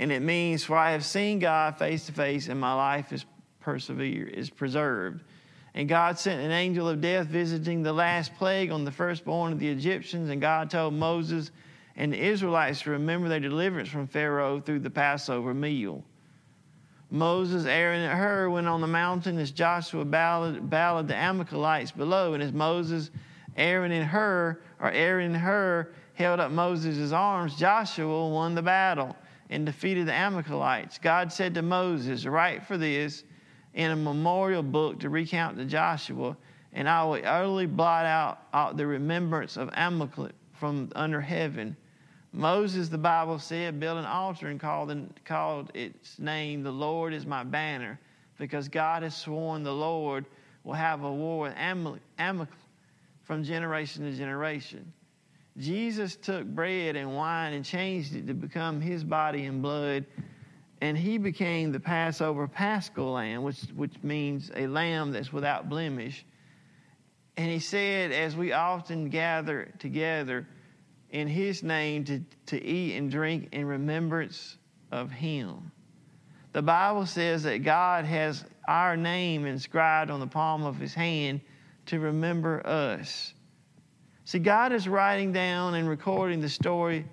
and 0.00 0.10
it 0.10 0.22
means, 0.22 0.64
For 0.64 0.78
I 0.78 0.92
have 0.92 1.04
seen 1.04 1.40
God 1.40 1.76
face 1.76 2.06
to 2.06 2.12
face, 2.12 2.48
and 2.48 2.58
my 2.58 2.72
life 2.72 3.12
is 3.12 3.26
persevered, 3.60 4.30
is 4.30 4.48
preserved. 4.48 5.22
And 5.74 5.90
God 5.90 6.18
sent 6.18 6.40
an 6.40 6.52
angel 6.52 6.88
of 6.88 7.02
death 7.02 7.26
visiting 7.26 7.82
the 7.82 7.92
last 7.92 8.34
plague 8.36 8.70
on 8.70 8.86
the 8.86 8.90
firstborn 8.90 9.52
of 9.52 9.58
the 9.58 9.68
Egyptians, 9.68 10.30
and 10.30 10.40
God 10.40 10.70
told 10.70 10.94
Moses 10.94 11.50
and 11.96 12.14
the 12.14 12.18
Israelites 12.18 12.80
to 12.82 12.90
remember 12.92 13.28
their 13.28 13.40
deliverance 13.40 13.90
from 13.90 14.06
Pharaoh 14.06 14.58
through 14.58 14.78
the 14.78 14.88
Passover 14.88 15.52
meal. 15.52 16.02
Moses, 17.10 17.66
Aaron, 17.66 18.00
and 18.00 18.18
Hur 18.18 18.48
went 18.48 18.68
on 18.68 18.80
the 18.80 18.86
mountain 18.86 19.36
as 19.36 19.50
Joshua 19.50 20.06
ballad, 20.06 20.70
ballad 20.70 21.08
the 21.08 21.16
Amalekites 21.16 21.90
below, 21.90 22.32
and 22.32 22.42
as 22.42 22.54
Moses, 22.54 23.10
Aaron, 23.54 23.92
and 23.92 24.06
Hur, 24.06 24.62
or 24.80 24.90
Aaron 24.92 25.34
and 25.34 25.36
Hur, 25.36 25.92
held 26.14 26.40
up 26.40 26.52
Moses' 26.52 27.12
arms, 27.12 27.54
Joshua 27.56 28.28
won 28.30 28.54
the 28.54 28.62
battle 28.62 29.14
and 29.50 29.66
defeated 29.66 30.06
the 30.06 30.14
Amalekites. 30.14 30.98
God 30.98 31.32
said 31.32 31.54
to 31.54 31.62
Moses, 31.62 32.24
Write 32.24 32.64
for 32.64 32.78
this 32.78 33.24
in 33.74 33.90
a 33.90 33.96
memorial 33.96 34.62
book 34.62 35.00
to 35.00 35.10
recount 35.10 35.58
to 35.58 35.64
Joshua, 35.64 36.36
and 36.72 36.88
I 36.88 37.04
will 37.04 37.20
utterly 37.24 37.66
blot 37.66 38.06
out, 38.06 38.38
out 38.54 38.76
the 38.76 38.86
remembrance 38.86 39.56
of 39.56 39.68
Amalek 39.74 40.32
from 40.54 40.90
under 40.94 41.20
heaven. 41.20 41.76
Moses, 42.32 42.88
the 42.88 42.98
Bible 42.98 43.40
said, 43.40 43.80
built 43.80 43.98
an 43.98 44.04
altar 44.04 44.46
and 44.46 44.60
called, 44.60 44.94
called 45.24 45.72
its 45.74 46.18
name, 46.20 46.62
The 46.62 46.70
Lord 46.70 47.12
is 47.12 47.26
my 47.26 47.42
banner, 47.42 47.98
because 48.38 48.68
God 48.68 49.02
has 49.02 49.16
sworn 49.16 49.64
the 49.64 49.74
Lord 49.74 50.24
will 50.62 50.74
have 50.74 51.02
a 51.02 51.12
war 51.12 51.40
with 51.40 51.54
Amalek, 51.58 52.02
Amalek 52.18 52.50
from 53.24 53.42
generation 53.42 54.04
to 54.04 54.16
generation. 54.16 54.92
Jesus 55.56 56.16
took 56.16 56.46
bread 56.46 56.96
and 56.96 57.14
wine 57.14 57.52
and 57.52 57.64
changed 57.64 58.14
it 58.14 58.26
to 58.26 58.34
become 58.34 58.80
his 58.80 59.04
body 59.04 59.44
and 59.44 59.60
blood, 59.60 60.06
and 60.80 60.96
he 60.96 61.18
became 61.18 61.72
the 61.72 61.80
Passover 61.80 62.48
paschal 62.48 63.12
lamb, 63.12 63.42
which, 63.42 63.60
which 63.74 63.94
means 64.02 64.50
a 64.54 64.66
lamb 64.66 65.12
that's 65.12 65.32
without 65.32 65.68
blemish. 65.68 66.24
And 67.36 67.50
he 67.50 67.58
said, 67.58 68.12
as 68.12 68.36
we 68.36 68.52
often 68.52 69.08
gather 69.08 69.72
together 69.78 70.46
in 71.10 71.28
his 71.28 71.62
name 71.62 72.04
to, 72.04 72.20
to 72.46 72.62
eat 72.62 72.96
and 72.96 73.10
drink 73.10 73.48
in 73.52 73.66
remembrance 73.66 74.56
of 74.92 75.10
him. 75.10 75.70
The 76.52 76.62
Bible 76.62 77.06
says 77.06 77.44
that 77.44 77.58
God 77.58 78.04
has 78.04 78.44
our 78.66 78.96
name 78.96 79.46
inscribed 79.46 80.10
on 80.10 80.20
the 80.20 80.26
palm 80.26 80.64
of 80.64 80.76
his 80.76 80.94
hand 80.94 81.40
to 81.86 82.00
remember 82.00 82.64
us. 82.66 83.34
See, 84.24 84.38
God 84.38 84.72
is 84.72 84.88
writing 84.88 85.32
down 85.32 85.74
and 85.74 85.88
recording 85.88 86.40
the 86.40 86.48
story 86.48 87.06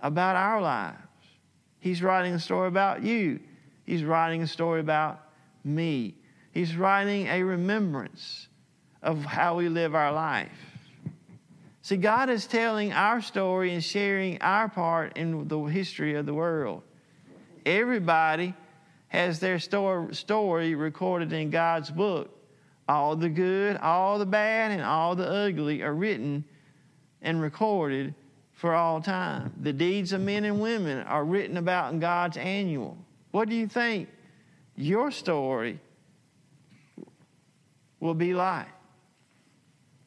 about 0.00 0.36
our 0.36 0.60
lives. 0.60 0.98
He's 1.78 2.02
writing 2.02 2.34
a 2.34 2.38
story 2.38 2.68
about 2.68 3.02
you. 3.02 3.40
He's 3.86 4.04
writing 4.04 4.42
a 4.42 4.46
story 4.46 4.80
about 4.80 5.20
me. 5.64 6.14
He's 6.52 6.76
writing 6.76 7.26
a 7.28 7.42
remembrance 7.42 8.48
of 9.02 9.24
how 9.24 9.56
we 9.56 9.68
live 9.68 9.94
our 9.94 10.12
life. 10.12 10.50
See, 11.82 11.96
God 11.96 12.28
is 12.28 12.46
telling 12.46 12.92
our 12.92 13.22
story 13.22 13.72
and 13.72 13.82
sharing 13.82 14.40
our 14.42 14.68
part 14.68 15.16
in 15.16 15.48
the 15.48 15.58
history 15.64 16.14
of 16.14 16.26
the 16.26 16.34
world. 16.34 16.82
Everybody 17.64 18.54
has 19.08 19.40
their 19.40 19.58
story, 19.58 20.74
recorded 20.74 21.32
in 21.32 21.50
God's 21.50 21.90
book. 21.90 22.36
All 22.90 23.14
the 23.14 23.28
good, 23.28 23.76
all 23.76 24.18
the 24.18 24.26
bad, 24.26 24.72
and 24.72 24.82
all 24.82 25.14
the 25.14 25.24
ugly 25.24 25.80
are 25.80 25.94
written 25.94 26.44
and 27.22 27.40
recorded 27.40 28.16
for 28.52 28.74
all 28.74 29.00
time. 29.00 29.52
The 29.62 29.72
deeds 29.72 30.12
of 30.12 30.22
men 30.22 30.44
and 30.44 30.60
women 30.60 31.06
are 31.06 31.24
written 31.24 31.56
about 31.56 31.92
in 31.92 32.00
God's 32.00 32.36
annual. 32.36 32.98
What 33.30 33.48
do 33.48 33.54
you 33.54 33.68
think 33.68 34.08
your 34.74 35.12
story 35.12 35.78
will 38.00 38.14
be 38.14 38.34
like? 38.34 38.66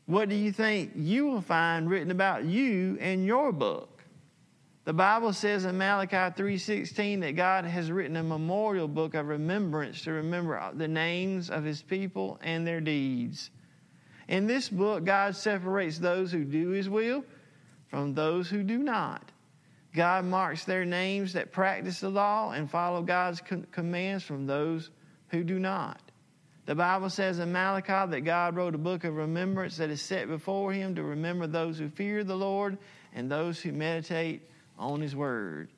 What 0.06 0.28
do 0.28 0.36
you 0.36 0.52
think 0.52 0.91
you 0.93 1.28
will 1.28 1.41
find 1.41 1.89
written 1.89 2.12
about 2.12 2.43
you 2.43 2.98
in 3.00 3.24
your 3.24 3.54
book? 3.54 3.92
The 4.86 4.93
Bible 4.93 5.32
says 5.32 5.63
in 5.63 5.78
Malachi 5.78 6.36
3:16 6.36 7.22
that 7.22 7.38
God 7.38 7.63
has 7.63 7.89
written 7.89 8.17
a 8.17 8.24
memorial 8.24 8.89
book 8.89 9.13
of 9.13 9.28
remembrance 9.28 10.02
to 10.04 10.12
remember 10.12 10.72
the 10.74 10.89
names 10.89 11.50
of 11.50 11.63
his 11.63 11.82
people 11.82 12.38
and 12.43 12.67
their 12.67 12.82
deeds. 12.82 13.50
In 14.28 14.46
this 14.46 14.67
book 14.67 15.06
God 15.06 15.38
separates 15.38 16.00
those 16.00 16.34
who 16.34 16.43
do 16.43 16.69
his 16.69 16.89
will 16.89 17.24
from 17.88 18.13
those 18.13 18.50
who 18.50 18.62
do 18.62 18.78
not. 18.78 19.32
God 19.93 20.26
marks 20.26 20.65
their 20.65 20.84
names 20.84 21.34
that 21.34 21.54
practice 21.54 22.02
the 22.02 22.10
law 22.10 22.52
and 22.52 22.69
follow 22.69 23.04
God's 23.04 23.41
commands 23.72 24.26
from 24.26 24.48
those 24.48 24.89
who 25.30 25.46
do 25.46 25.60
not. 25.60 26.02
The 26.65 26.76
Bible 26.76 27.10
says 27.10 27.39
in 27.39 27.54
Malachi 27.54 28.12
that 28.12 28.22
God 28.26 28.56
wrote 28.56 28.76
a 28.76 28.80
book 28.80 29.06
of 29.06 29.15
remembrance 29.15 29.78
that 29.78 29.89
is 29.89 30.02
set 30.02 30.28
before 30.28 30.74
him 30.74 30.96
to 30.96 31.04
remember 31.04 31.48
those 31.48 31.78
who 31.78 31.89
fear 31.89 32.24
the 32.24 32.36
Lord 32.36 32.78
and 33.13 33.32
those 33.32 33.62
who 33.62 33.72
meditate 33.72 34.50
on 34.78 35.02
his 35.02 35.16
word. 35.16 35.70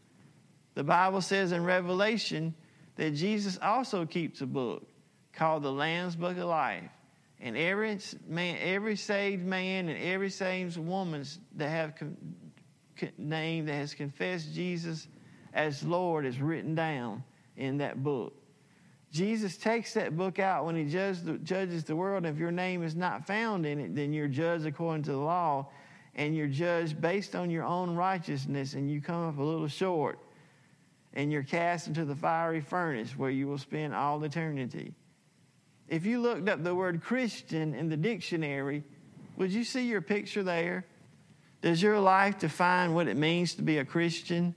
The 0.76 0.84
Bible 0.84 1.22
says 1.22 1.52
in 1.52 1.64
Revelation 1.64 2.54
that 2.96 3.12
Jesus 3.12 3.58
also 3.62 4.06
keeps 4.06 4.42
a 4.42 4.46
book 4.46 4.88
called 5.34 5.64
the 5.64 5.72
Lamb's 5.72 6.16
Book 6.16 6.38
of 6.38 6.46
Life. 6.46 6.90
And 7.40 7.58
every 7.58 8.00
man, 8.28 8.58
every 8.62 8.96
saved 8.96 9.46
man 9.46 9.90
and 9.90 10.02
every 10.02 10.30
saved 10.30 10.78
woman 10.78 11.26
that 11.58 11.70
have 11.70 11.96
con, 11.96 12.18
con, 12.98 13.12
name 13.18 13.66
that 13.66 13.74
has 13.74 13.94
confessed 13.94 14.54
Jesus 14.54 15.08
as 15.54 15.84
Lord 15.84 16.26
is 16.26 16.40
written 16.40 16.76
down 16.76 17.24
in 17.58 17.78
that 17.78 18.02
book. 18.04 18.34
Jesus 19.12 19.58
takes 19.58 19.94
that 19.94 20.18
book 20.18 20.40
out 20.40 20.66
when 20.66 20.76
he 20.76 20.86
judges 20.86 21.24
judges 21.44 21.84
the 21.84 21.96
world. 21.96 22.26
And 22.26 22.36
If 22.36 22.40
your 22.40 22.52
name 22.52 22.84
is 22.84 22.96
not 22.96 23.28
found 23.28 23.66
in 23.66 23.80
it, 23.80 23.96
then 23.96 24.12
you're 24.12 24.28
judged 24.28 24.66
according 24.66 25.04
to 25.04 25.12
the 25.12 25.18
law 25.18 25.70
and 26.16 26.36
you're 26.36 26.48
judged 26.48 27.00
based 27.02 27.36
on 27.36 27.50
your 27.50 27.64
own 27.64 27.96
righteousness, 27.96 28.74
and 28.74 28.90
you 28.90 29.02
come 29.02 29.28
up 29.28 29.38
a 29.38 29.44
little 29.44 29.68
short, 29.68 30.20
and 31.14 31.32
you're 31.32 31.44
cast 31.44 31.88
into 31.88 32.06
the 32.06 32.16
fiery 32.16 32.62
furnace 32.62 33.18
where 33.18 33.30
you 33.30 33.48
will 33.48 33.58
spend 33.58 33.94
all 33.94 34.24
eternity. 34.24 34.94
If 35.88 36.06
you 36.06 36.22
looked 36.22 36.50
up 36.50 36.64
the 36.64 36.74
word 36.74 37.02
Christian 37.02 37.76
in 37.76 37.90
the 37.90 37.98
dictionary, 37.98 38.84
would 39.38 39.52
you 39.52 39.64
see 39.64 39.88
your 39.88 40.02
picture 40.02 40.42
there? 40.42 40.86
Does 41.62 41.82
your 41.82 42.00
life 42.00 42.40
define 42.40 42.94
what 42.94 43.08
it 43.08 43.18
means 43.18 43.56
to 43.56 43.62
be 43.62 43.78
a 43.78 43.86
Christian? 43.86 44.56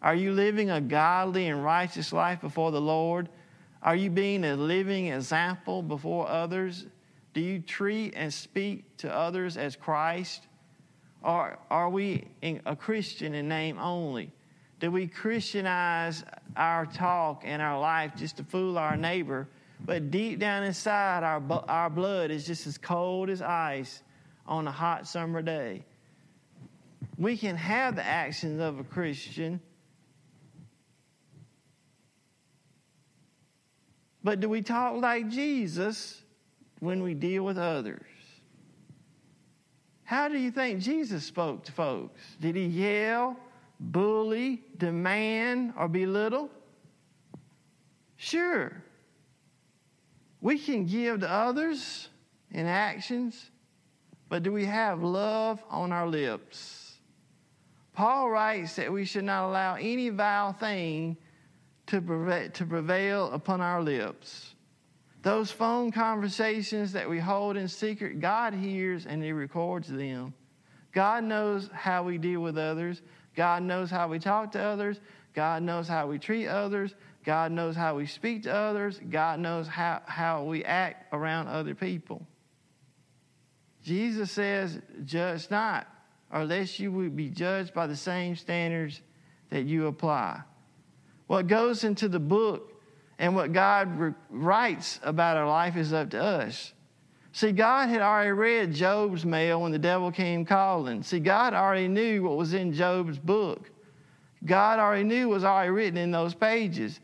Are 0.00 0.14
you 0.14 0.32
living 0.32 0.70
a 0.70 0.80
godly 0.80 1.48
and 1.48 1.64
righteous 1.64 2.12
life 2.12 2.40
before 2.40 2.70
the 2.70 2.80
Lord? 2.80 3.28
Are 3.82 3.96
you 3.96 4.10
being 4.10 4.44
a 4.44 4.56
living 4.56 5.08
example 5.08 5.82
before 5.82 6.28
others? 6.28 6.86
Do 7.34 7.40
you 7.40 7.60
treat 7.60 8.14
and 8.16 8.32
speak 8.32 8.96
to 8.98 9.14
others 9.14 9.56
as 9.56 9.76
Christ? 9.76 10.46
Or 11.24 11.58
are 11.70 11.88
we 11.88 12.26
a 12.42 12.76
Christian 12.76 13.34
in 13.34 13.48
name 13.48 13.78
only? 13.78 14.30
Do 14.78 14.90
we 14.90 15.06
Christianize 15.06 16.22
our 16.54 16.84
talk 16.84 17.42
and 17.46 17.62
our 17.62 17.80
life 17.80 18.12
just 18.14 18.36
to 18.36 18.44
fool 18.44 18.76
our 18.76 18.94
neighbor? 18.94 19.48
But 19.86 20.10
deep 20.10 20.38
down 20.38 20.64
inside, 20.64 21.22
our, 21.22 21.42
our 21.66 21.88
blood 21.88 22.30
is 22.30 22.46
just 22.46 22.66
as 22.66 22.76
cold 22.76 23.30
as 23.30 23.40
ice 23.40 24.02
on 24.46 24.68
a 24.68 24.70
hot 24.70 25.08
summer 25.08 25.40
day. 25.40 25.84
We 27.16 27.38
can 27.38 27.56
have 27.56 27.96
the 27.96 28.04
actions 28.04 28.60
of 28.60 28.78
a 28.78 28.84
Christian, 28.84 29.60
but 34.22 34.40
do 34.40 34.48
we 34.50 34.60
talk 34.60 35.00
like 35.00 35.30
Jesus 35.30 36.20
when 36.80 37.02
we 37.02 37.14
deal 37.14 37.44
with 37.44 37.56
others? 37.56 38.04
How 40.14 40.28
do 40.28 40.38
you 40.38 40.52
think 40.52 40.78
Jesus 40.78 41.24
spoke 41.24 41.64
to 41.64 41.72
folks? 41.72 42.20
Did 42.40 42.54
he 42.54 42.66
yell, 42.66 43.36
bully, 43.80 44.62
demand, 44.78 45.74
or 45.76 45.88
belittle? 45.88 46.50
Sure. 48.14 48.80
We 50.40 50.56
can 50.60 50.86
give 50.86 51.22
to 51.22 51.28
others 51.28 52.10
in 52.52 52.64
actions, 52.64 53.50
but 54.28 54.44
do 54.44 54.52
we 54.52 54.66
have 54.66 55.02
love 55.02 55.60
on 55.68 55.90
our 55.90 56.06
lips? 56.06 56.92
Paul 57.92 58.30
writes 58.30 58.76
that 58.76 58.92
we 58.92 59.04
should 59.06 59.24
not 59.24 59.48
allow 59.48 59.74
any 59.74 60.10
vile 60.10 60.52
thing 60.52 61.16
to 61.88 62.00
prevail, 62.00 63.32
upon 63.32 63.60
our 63.60 63.82
lips. 63.82 64.53
Those 65.24 65.50
phone 65.50 65.90
conversations 65.90 66.92
that 66.92 67.08
we 67.08 67.18
hold 67.18 67.56
in 67.56 67.66
secret, 67.66 68.20
God 68.20 68.52
hears 68.52 69.06
and 69.06 69.22
He 69.22 69.32
records 69.32 69.88
them. 69.88 70.34
God 70.92 71.24
knows 71.24 71.70
how 71.72 72.02
we 72.02 72.18
deal 72.18 72.40
with 72.40 72.58
others. 72.58 73.00
God 73.34 73.62
knows 73.62 73.90
how 73.90 74.06
we 74.06 74.18
talk 74.18 74.52
to 74.52 74.60
others. 74.60 75.00
God 75.32 75.62
knows 75.62 75.88
how 75.88 76.06
we 76.06 76.18
treat 76.18 76.46
others. 76.46 76.94
God 77.24 77.52
knows 77.52 77.74
how 77.74 77.96
we 77.96 78.04
speak 78.04 78.42
to 78.42 78.54
others. 78.54 79.00
God 79.08 79.40
knows 79.40 79.66
how, 79.66 80.02
how 80.04 80.44
we 80.44 80.62
act 80.62 81.10
around 81.14 81.48
other 81.48 81.74
people. 81.74 82.26
Jesus 83.82 84.30
says, 84.30 84.78
Judge 85.06 85.50
not, 85.50 85.86
or 86.30 86.44
lest 86.44 86.78
you 86.78 86.92
would 86.92 87.16
be 87.16 87.30
judged 87.30 87.72
by 87.72 87.86
the 87.86 87.96
same 87.96 88.36
standards 88.36 89.00
that 89.48 89.64
you 89.64 89.86
apply. 89.86 90.42
What 91.28 91.46
goes 91.46 91.82
into 91.82 92.08
the 92.08 92.20
book 92.20 92.73
and 93.18 93.34
what 93.34 93.52
God 93.52 93.98
re- 93.98 94.14
writes 94.30 95.00
about 95.02 95.36
our 95.36 95.48
life 95.48 95.76
is 95.76 95.92
up 95.92 96.10
to 96.10 96.22
us. 96.22 96.72
See, 97.32 97.52
God 97.52 97.88
had 97.88 98.00
already 98.00 98.30
read 98.30 98.74
Job's 98.74 99.24
mail 99.24 99.62
when 99.62 99.72
the 99.72 99.78
devil 99.78 100.12
came 100.12 100.44
calling. 100.44 101.02
See, 101.02 101.18
God 101.18 101.52
already 101.52 101.88
knew 101.88 102.22
what 102.22 102.36
was 102.36 102.54
in 102.54 102.72
Job's 102.72 103.18
book. 103.18 103.70
God 104.44 104.78
already 104.78 105.04
knew 105.04 105.28
what 105.28 105.34
was 105.34 105.44
already 105.44 105.70
written 105.70 105.98
in 105.98 106.10
those 106.10 106.34
pages. 106.34 107.00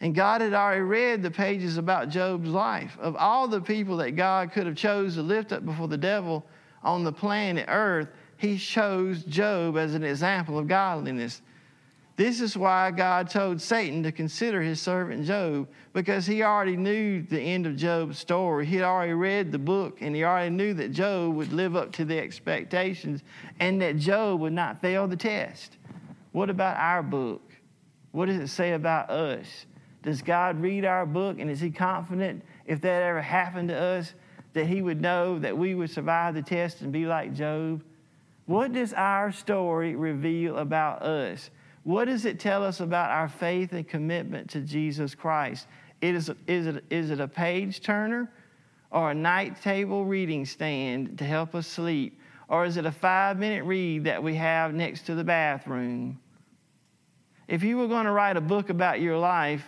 And 0.00 0.14
God 0.14 0.40
had 0.40 0.54
already 0.54 0.80
read 0.80 1.22
the 1.22 1.30
pages 1.30 1.76
about 1.76 2.08
Job's 2.08 2.48
life. 2.48 2.96
Of 3.00 3.16
all 3.16 3.48
the 3.48 3.60
people 3.60 3.96
that 3.98 4.12
God 4.12 4.52
could 4.52 4.66
have 4.66 4.76
chose 4.76 5.16
to 5.16 5.22
lift 5.22 5.52
up 5.52 5.64
before 5.64 5.88
the 5.88 5.98
devil 5.98 6.46
on 6.82 7.04
the 7.04 7.12
planet 7.12 7.66
Earth, 7.68 8.08
he 8.36 8.56
chose 8.56 9.24
Job 9.24 9.76
as 9.76 9.94
an 9.94 10.04
example 10.04 10.58
of 10.58 10.68
godliness. 10.68 11.42
This 12.18 12.40
is 12.40 12.56
why 12.56 12.90
God 12.90 13.30
told 13.30 13.62
Satan 13.62 14.02
to 14.02 14.10
consider 14.10 14.60
his 14.60 14.82
servant 14.82 15.24
Job, 15.24 15.68
because 15.92 16.26
he 16.26 16.42
already 16.42 16.76
knew 16.76 17.22
the 17.22 17.40
end 17.40 17.64
of 17.64 17.76
Job's 17.76 18.18
story. 18.18 18.66
He 18.66 18.74
had 18.74 18.84
already 18.84 19.12
read 19.12 19.52
the 19.52 19.58
book, 19.60 19.98
and 20.00 20.16
he 20.16 20.24
already 20.24 20.50
knew 20.50 20.74
that 20.74 20.90
Job 20.90 21.36
would 21.36 21.52
live 21.52 21.76
up 21.76 21.92
to 21.92 22.04
the 22.04 22.18
expectations 22.18 23.22
and 23.60 23.80
that 23.82 23.98
Job 23.98 24.40
would 24.40 24.52
not 24.52 24.80
fail 24.80 25.06
the 25.06 25.16
test. 25.16 25.76
What 26.32 26.50
about 26.50 26.76
our 26.76 27.04
book? 27.04 27.52
What 28.10 28.26
does 28.26 28.38
it 28.38 28.48
say 28.48 28.72
about 28.72 29.10
us? 29.10 29.66
Does 30.02 30.20
God 30.20 30.60
read 30.60 30.84
our 30.84 31.06
book, 31.06 31.38
and 31.38 31.48
is 31.48 31.60
he 31.60 31.70
confident 31.70 32.42
if 32.66 32.80
that 32.80 33.04
ever 33.04 33.22
happened 33.22 33.68
to 33.68 33.76
us 33.76 34.12
that 34.54 34.66
he 34.66 34.82
would 34.82 35.00
know 35.00 35.38
that 35.38 35.56
we 35.56 35.76
would 35.76 35.90
survive 35.90 36.34
the 36.34 36.42
test 36.42 36.80
and 36.80 36.90
be 36.90 37.06
like 37.06 37.32
Job? 37.32 37.84
What 38.46 38.72
does 38.72 38.92
our 38.92 39.30
story 39.30 39.94
reveal 39.94 40.56
about 40.56 41.02
us? 41.02 41.50
What 41.88 42.04
does 42.04 42.26
it 42.26 42.38
tell 42.38 42.62
us 42.64 42.80
about 42.80 43.08
our 43.08 43.30
faith 43.30 43.72
and 43.72 43.88
commitment 43.88 44.50
to 44.50 44.60
Jesus 44.60 45.14
Christ? 45.14 45.66
It 46.02 46.14
is, 46.14 46.30
is, 46.46 46.66
it, 46.66 46.84
is 46.90 47.10
it 47.10 47.18
a 47.18 47.26
page 47.26 47.80
turner 47.80 48.30
or 48.90 49.12
a 49.12 49.14
night 49.14 49.62
table 49.62 50.04
reading 50.04 50.44
stand 50.44 51.16
to 51.16 51.24
help 51.24 51.54
us 51.54 51.66
sleep? 51.66 52.20
Or 52.46 52.66
is 52.66 52.76
it 52.76 52.84
a 52.84 52.92
five 52.92 53.38
minute 53.38 53.64
read 53.64 54.04
that 54.04 54.22
we 54.22 54.34
have 54.34 54.74
next 54.74 55.06
to 55.06 55.14
the 55.14 55.24
bathroom? 55.24 56.20
If 57.48 57.62
you 57.62 57.78
were 57.78 57.88
going 57.88 58.04
to 58.04 58.12
write 58.12 58.36
a 58.36 58.42
book 58.42 58.68
about 58.68 59.00
your 59.00 59.16
life, 59.16 59.66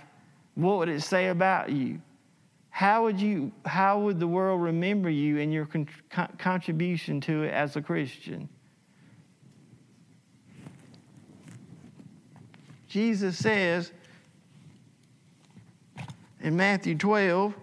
what 0.56 0.76
would 0.76 0.90
it 0.90 1.00
say 1.00 1.28
about 1.28 1.70
you? 1.70 2.02
How 2.68 3.04
would, 3.04 3.18
you, 3.18 3.50
how 3.64 3.98
would 3.98 4.20
the 4.20 4.28
world 4.28 4.60
remember 4.60 5.08
you 5.08 5.38
and 5.38 5.50
your 5.50 5.64
con- 5.64 5.88
contribution 6.36 7.22
to 7.22 7.44
it 7.44 7.54
as 7.54 7.76
a 7.76 7.80
Christian? 7.80 8.50
Jesus 12.91 13.38
says 13.38 13.93
in 16.41 16.57
Matthew 16.57 16.97
12, 16.99 17.55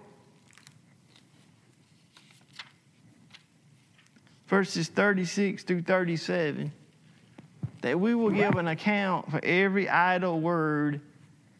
verses 4.48 4.88
36 4.88 5.64
through 5.64 5.82
37, 5.82 6.72
that 7.82 8.00
we 8.00 8.16
will 8.16 8.30
give 8.30 8.56
an 8.56 8.70
account 8.70 9.30
for 9.30 9.42
every 9.44 9.90
idle 9.90 10.40
word 10.40 11.02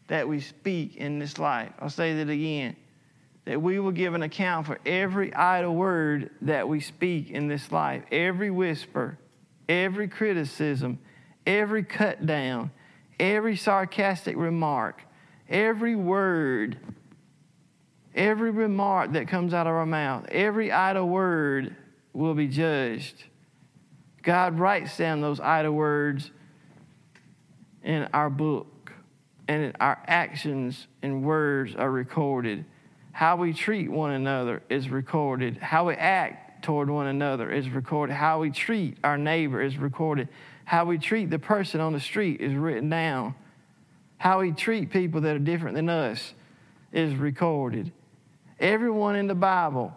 that 0.06 0.26
we 0.26 0.40
speak 0.40 0.96
in 0.96 1.18
this 1.18 1.38
life. 1.38 1.70
I'll 1.78 1.90
say 1.90 2.14
that 2.14 2.30
again. 2.30 2.74
That 3.44 3.60
we 3.60 3.78
will 3.80 3.92
give 3.92 4.14
an 4.14 4.22
account 4.22 4.66
for 4.66 4.78
every 4.86 5.34
idle 5.34 5.74
word 5.74 6.30
that 6.40 6.66
we 6.66 6.80
speak 6.80 7.30
in 7.30 7.48
this 7.48 7.70
life, 7.70 8.02
every 8.10 8.50
whisper, 8.50 9.18
every 9.68 10.08
criticism, 10.08 10.98
every 11.46 11.82
cut 11.82 12.24
down, 12.24 12.70
every 13.18 13.56
sarcastic 13.56 14.36
remark, 14.36 15.02
every 15.48 15.96
word, 15.96 16.78
every 18.14 18.50
remark 18.50 19.12
that 19.12 19.28
comes 19.28 19.54
out 19.54 19.66
of 19.66 19.72
our 19.72 19.86
mouth, 19.86 20.26
every 20.30 20.72
idle 20.72 21.08
word 21.08 21.76
will 22.12 22.34
be 22.34 22.48
judged. 22.48 23.24
God 24.22 24.58
writes 24.58 24.96
down 24.96 25.20
those 25.20 25.40
idle 25.40 25.72
words 25.72 26.30
in 27.82 28.08
our 28.12 28.28
book, 28.28 28.92
and 29.46 29.74
our 29.80 30.02
actions 30.06 30.86
and 31.00 31.24
words 31.24 31.74
are 31.74 31.90
recorded. 31.90 32.64
How 33.12 33.36
we 33.36 33.52
treat 33.52 33.90
one 33.90 34.10
another 34.12 34.62
is 34.68 34.90
recorded. 34.90 35.56
How 35.56 35.88
we 35.88 35.94
act 35.94 36.62
toward 36.62 36.90
one 36.90 37.06
another 37.06 37.50
is 37.50 37.68
recorded. 37.70 38.14
How 38.14 38.40
we 38.40 38.50
treat 38.50 38.98
our 39.02 39.16
neighbor 39.16 39.62
is 39.62 39.78
recorded. 39.78 40.28
How 40.68 40.84
we 40.84 40.98
treat 40.98 41.30
the 41.30 41.38
person 41.38 41.80
on 41.80 41.94
the 41.94 41.98
street 41.98 42.42
is 42.42 42.52
written 42.52 42.90
down. 42.90 43.34
How 44.18 44.40
we 44.40 44.52
treat 44.52 44.90
people 44.90 45.22
that 45.22 45.34
are 45.34 45.38
different 45.38 45.76
than 45.76 45.88
us 45.88 46.34
is 46.92 47.14
recorded. 47.14 47.90
Everyone 48.60 49.16
in 49.16 49.28
the 49.28 49.34
Bible 49.34 49.94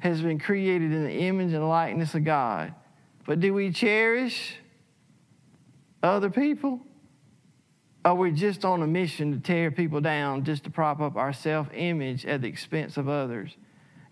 has 0.00 0.20
been 0.20 0.38
created 0.38 0.92
in 0.92 1.04
the 1.04 1.12
image 1.12 1.54
and 1.54 1.66
likeness 1.66 2.14
of 2.14 2.24
God. 2.24 2.74
But 3.24 3.40
do 3.40 3.54
we 3.54 3.72
cherish 3.72 4.56
other 6.02 6.28
people? 6.28 6.78
Are 8.04 8.14
we 8.14 8.32
just 8.32 8.66
on 8.66 8.82
a 8.82 8.86
mission 8.86 9.32
to 9.32 9.38
tear 9.38 9.70
people 9.70 10.02
down 10.02 10.44
just 10.44 10.64
to 10.64 10.70
prop 10.70 11.00
up 11.00 11.16
our 11.16 11.32
self 11.32 11.68
image 11.72 12.26
at 12.26 12.42
the 12.42 12.48
expense 12.48 12.98
of 12.98 13.08
others? 13.08 13.56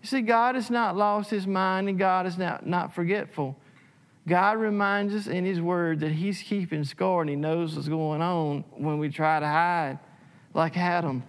You 0.00 0.08
see, 0.08 0.22
God 0.22 0.54
has 0.54 0.70
not 0.70 0.96
lost 0.96 1.28
his 1.28 1.46
mind 1.46 1.90
and 1.90 1.98
God 1.98 2.24
is 2.24 2.38
not, 2.38 2.66
not 2.66 2.94
forgetful. 2.94 3.59
God 4.28 4.58
reminds 4.58 5.14
us 5.14 5.26
in 5.26 5.44
His 5.44 5.60
Word 5.60 6.00
that 6.00 6.12
He's 6.12 6.42
keeping 6.42 6.84
score 6.84 7.22
and 7.22 7.30
He 7.30 7.36
knows 7.36 7.74
what's 7.74 7.88
going 7.88 8.22
on 8.22 8.64
when 8.76 8.98
we 8.98 9.08
try 9.08 9.40
to 9.40 9.46
hide, 9.46 9.98
like 10.54 10.76
Adam. 10.76 11.22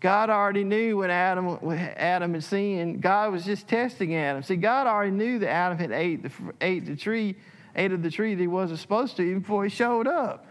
God 0.00 0.30
already 0.30 0.64
knew 0.64 0.96
when 0.96 1.10
Adam, 1.10 1.58
Adam 1.96 2.32
had 2.32 2.42
sinned. 2.42 3.02
God 3.02 3.32
was 3.32 3.44
just 3.44 3.68
testing 3.68 4.14
Adam. 4.16 4.42
See, 4.42 4.56
God 4.56 4.86
already 4.86 5.10
knew 5.10 5.38
that 5.40 5.50
Adam 5.50 5.76
had 5.76 5.92
ate 5.92 6.22
the, 6.22 6.30
ate 6.62 6.86
the 6.86 6.96
tree, 6.96 7.36
ate 7.76 7.92
of 7.92 8.02
the 8.02 8.10
tree 8.10 8.34
that 8.34 8.40
he 8.40 8.46
wasn't 8.46 8.80
supposed 8.80 9.16
to 9.16 9.22
even 9.22 9.40
before 9.40 9.64
he 9.64 9.70
showed 9.70 10.06
up. 10.06 10.46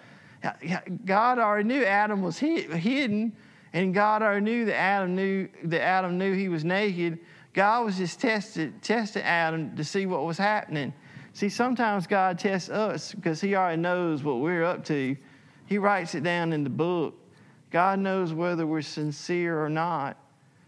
God 1.05 1.39
already 1.39 1.67
knew 1.67 1.83
Adam 1.83 2.21
was 2.21 2.37
hid, 2.37 2.71
hidden, 2.71 3.35
and 3.73 3.93
God 3.93 4.21
already 4.21 4.45
knew 4.45 4.65
that 4.65 4.75
Adam 4.75 5.15
knew 5.15 5.49
that 5.65 5.81
Adam 5.81 6.17
knew 6.17 6.33
he 6.33 6.47
was 6.47 6.63
naked. 6.63 7.19
God 7.53 7.85
was 7.85 7.97
just 7.97 8.21
tested, 8.21 8.81
testing 8.81 9.23
Adam 9.23 9.75
to 9.75 9.83
see 9.83 10.05
what 10.05 10.25
was 10.25 10.37
happening. 10.37 10.93
See, 11.33 11.49
sometimes 11.49 12.07
God 12.07 12.39
tests 12.39 12.69
us 12.69 13.13
because 13.13 13.41
He 13.41 13.55
already 13.55 13.81
knows 13.81 14.23
what 14.23 14.39
we're 14.39 14.63
up 14.63 14.83
to. 14.85 15.15
He 15.67 15.77
writes 15.77 16.15
it 16.15 16.23
down 16.23 16.53
in 16.53 16.63
the 16.63 16.69
book. 16.69 17.15
God 17.71 17.99
knows 17.99 18.33
whether 18.33 18.65
we're 18.65 18.81
sincere 18.81 19.63
or 19.63 19.69
not. 19.69 20.17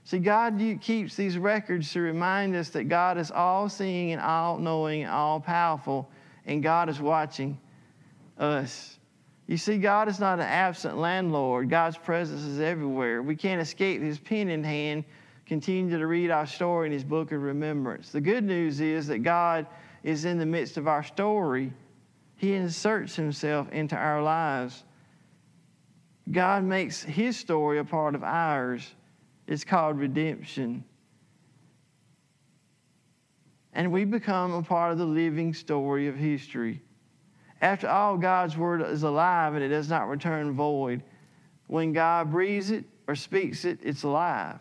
See, 0.03 0.20
God 0.20 0.59
keeps 0.82 1.16
these 1.16 1.38
records 1.38 1.91
to 1.93 2.01
remind 2.01 2.55
us 2.55 2.70
that 2.70 2.86
God 2.86 3.18
is 3.18 3.32
all 3.32 3.70
seeing 3.70 4.12
and 4.12 4.22
all 4.22 4.57
knowing 4.57 5.03
and 5.03 5.12
all 5.12 5.39
powerful, 5.39 6.09
and 6.45 6.62
God 6.62 6.89
is 6.89 6.99
watching 6.99 7.59
us. 8.38 8.97
You 9.47 9.57
see, 9.57 9.78
God 9.78 10.07
is 10.07 10.20
not 10.20 10.39
an 10.39 10.45
absent 10.45 10.97
landlord. 10.97 11.70
God's 11.70 11.97
presence 11.97 12.41
is 12.41 12.59
everywhere. 12.59 13.22
We 13.22 13.36
can't 13.36 13.62
escape 13.62 14.01
His 14.01 14.18
pen 14.18 14.49
in 14.49 14.64
hand. 14.64 15.03
Continue 15.45 15.97
to 15.97 16.07
read 16.07 16.32
our 16.32 16.47
story 16.47 16.88
in 16.88 16.93
His 16.93 17.03
book 17.03 17.32
of 17.32 17.41
remembrance. 17.41 18.12
The 18.12 18.22
good 18.22 18.43
news 18.43 18.80
is 18.80 19.07
that 19.07 19.20
God 19.20 19.68
is 20.04 20.26
in 20.26 20.38
the 20.38 20.45
midst 20.45 20.78
of 20.78 20.88
our 20.88 21.04
story, 21.04 21.74
He 22.36 22.54
inserts 22.54 23.16
Himself 23.16 23.70
into 23.72 23.95
our 23.95 24.22
lives. 24.22 24.84
God 26.32 26.64
makes 26.64 27.04
His 27.04 27.38
story 27.38 27.80
a 27.80 27.84
part 27.84 28.16
of 28.16 28.24
ours. 28.24 28.95
It's 29.47 29.64
called 29.64 29.97
redemption. 29.97 30.84
And 33.74 33.91
we 33.91 34.06
become 34.06 34.54
a 34.54 34.62
part 34.62 34.91
of 34.91 34.97
the 34.97 35.06
living 35.06 35.54
story 35.54 36.08
of 36.08 36.16
history. 36.16 36.82
After 37.62 37.88
all, 37.88 38.18
God's 38.18 38.58
word 38.58 38.82
is 38.82 39.04
alive 39.04 39.54
and 39.54 39.64
it 39.64 39.70
does 39.70 39.89
not 39.89 40.10
return 40.10 40.52
void. 40.54 41.04
When 41.68 41.93
God 41.93 42.32
breathes 42.32 42.72
it 42.72 42.86
or 43.08 43.16
speaks 43.16 43.66
it, 43.66 43.80
it's 43.84 44.04
alive. 44.04 44.60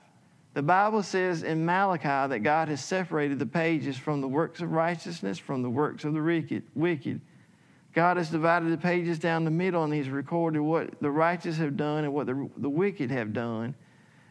The 0.52 0.62
Bible 0.62 1.02
says 1.02 1.44
in 1.44 1.64
Malachi 1.64 2.28
that 2.28 2.42
God 2.42 2.68
has 2.68 2.84
separated 2.84 3.38
the 3.38 3.46
pages 3.46 3.96
from 3.96 4.20
the 4.20 4.28
works 4.28 4.60
of 4.60 4.72
righteousness 4.72 5.38
from 5.38 5.62
the 5.62 5.70
works 5.70 6.04
of 6.04 6.12
the 6.12 6.62
wicked. 6.74 7.20
God 7.94 8.16
has 8.16 8.30
divided 8.30 8.70
the 8.72 8.78
pages 8.78 9.18
down 9.18 9.44
the 9.44 9.50
middle 9.50 9.84
and 9.84 9.92
He's 9.92 10.08
recorded 10.08 10.60
what 10.60 11.00
the 11.00 11.10
righteous 11.10 11.56
have 11.58 11.76
done 11.76 12.04
and 12.04 12.12
what 12.12 12.26
the, 12.26 12.48
the 12.56 12.68
wicked 12.68 13.10
have 13.10 13.32
done. 13.32 13.74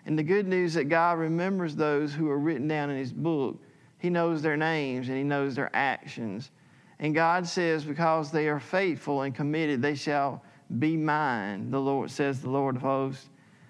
And 0.05 0.17
the 0.17 0.23
good 0.23 0.47
news 0.47 0.71
is 0.71 0.75
that 0.75 0.85
God 0.85 1.19
remembers 1.19 1.75
those 1.75 2.13
who 2.13 2.29
are 2.29 2.39
written 2.39 2.67
down 2.67 2.89
in 2.89 2.97
His 2.97 3.13
book. 3.13 3.61
He 3.99 4.09
knows 4.09 4.41
their 4.41 4.57
names 4.57 5.07
and 5.07 5.17
He 5.17 5.23
knows 5.23 5.55
their 5.55 5.69
actions. 5.73 6.51
And 6.99 7.15
God 7.15 7.47
says, 7.47 7.85
because 7.85 8.31
they 8.31 8.49
are 8.49 8.59
faithful 8.59 9.21
and 9.21 9.33
committed, 9.33 9.81
they 9.81 9.95
shall 9.95 10.43
be 10.79 10.97
mine, 10.97 11.71
the 11.71 11.79
Lord 11.79 12.11
says, 12.11 12.41
the 12.41 12.49
Lord 12.49 12.75
of 12.75 12.81
hosts. 12.81 13.29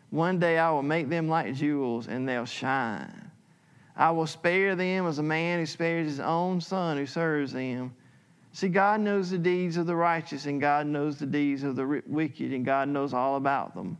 One 0.10 0.40
day 0.40 0.58
I 0.58 0.72
will 0.72 0.84
make 0.84 1.10
them 1.10 1.28
like 1.28 1.54
jewels, 1.54 2.08
and 2.08 2.28
they'll 2.28 2.46
shine. 2.46 3.32
I 3.96 4.12
will 4.12 4.28
spare 4.28 4.76
them 4.76 5.06
as 5.08 5.20
a 5.20 5.24
man 5.24 5.60
who 5.60 5.66
spares 5.66 6.08
his 6.08 6.20
own 6.20 6.62
son 6.62 6.98
who 6.98 7.06
serves 7.06 7.54
them. 7.54 7.94
See, 8.54 8.70
God 8.70 9.02
knows 9.02 9.30
the 9.30 9.38
deeds 9.38 9.78
of 9.78 9.86
the 9.86 9.96
righteous, 9.96 10.46
and 10.46 10.60
God 10.60 10.88
knows 10.88 11.18
the 11.18 11.26
deeds 11.26 11.64
of 11.64 11.76
the 11.76 12.02
wicked, 12.08 12.54
and 12.54 12.66
God 12.66 12.90
knows 12.90 13.14
all 13.14 13.36
about 13.36 13.76
them. 13.76 14.00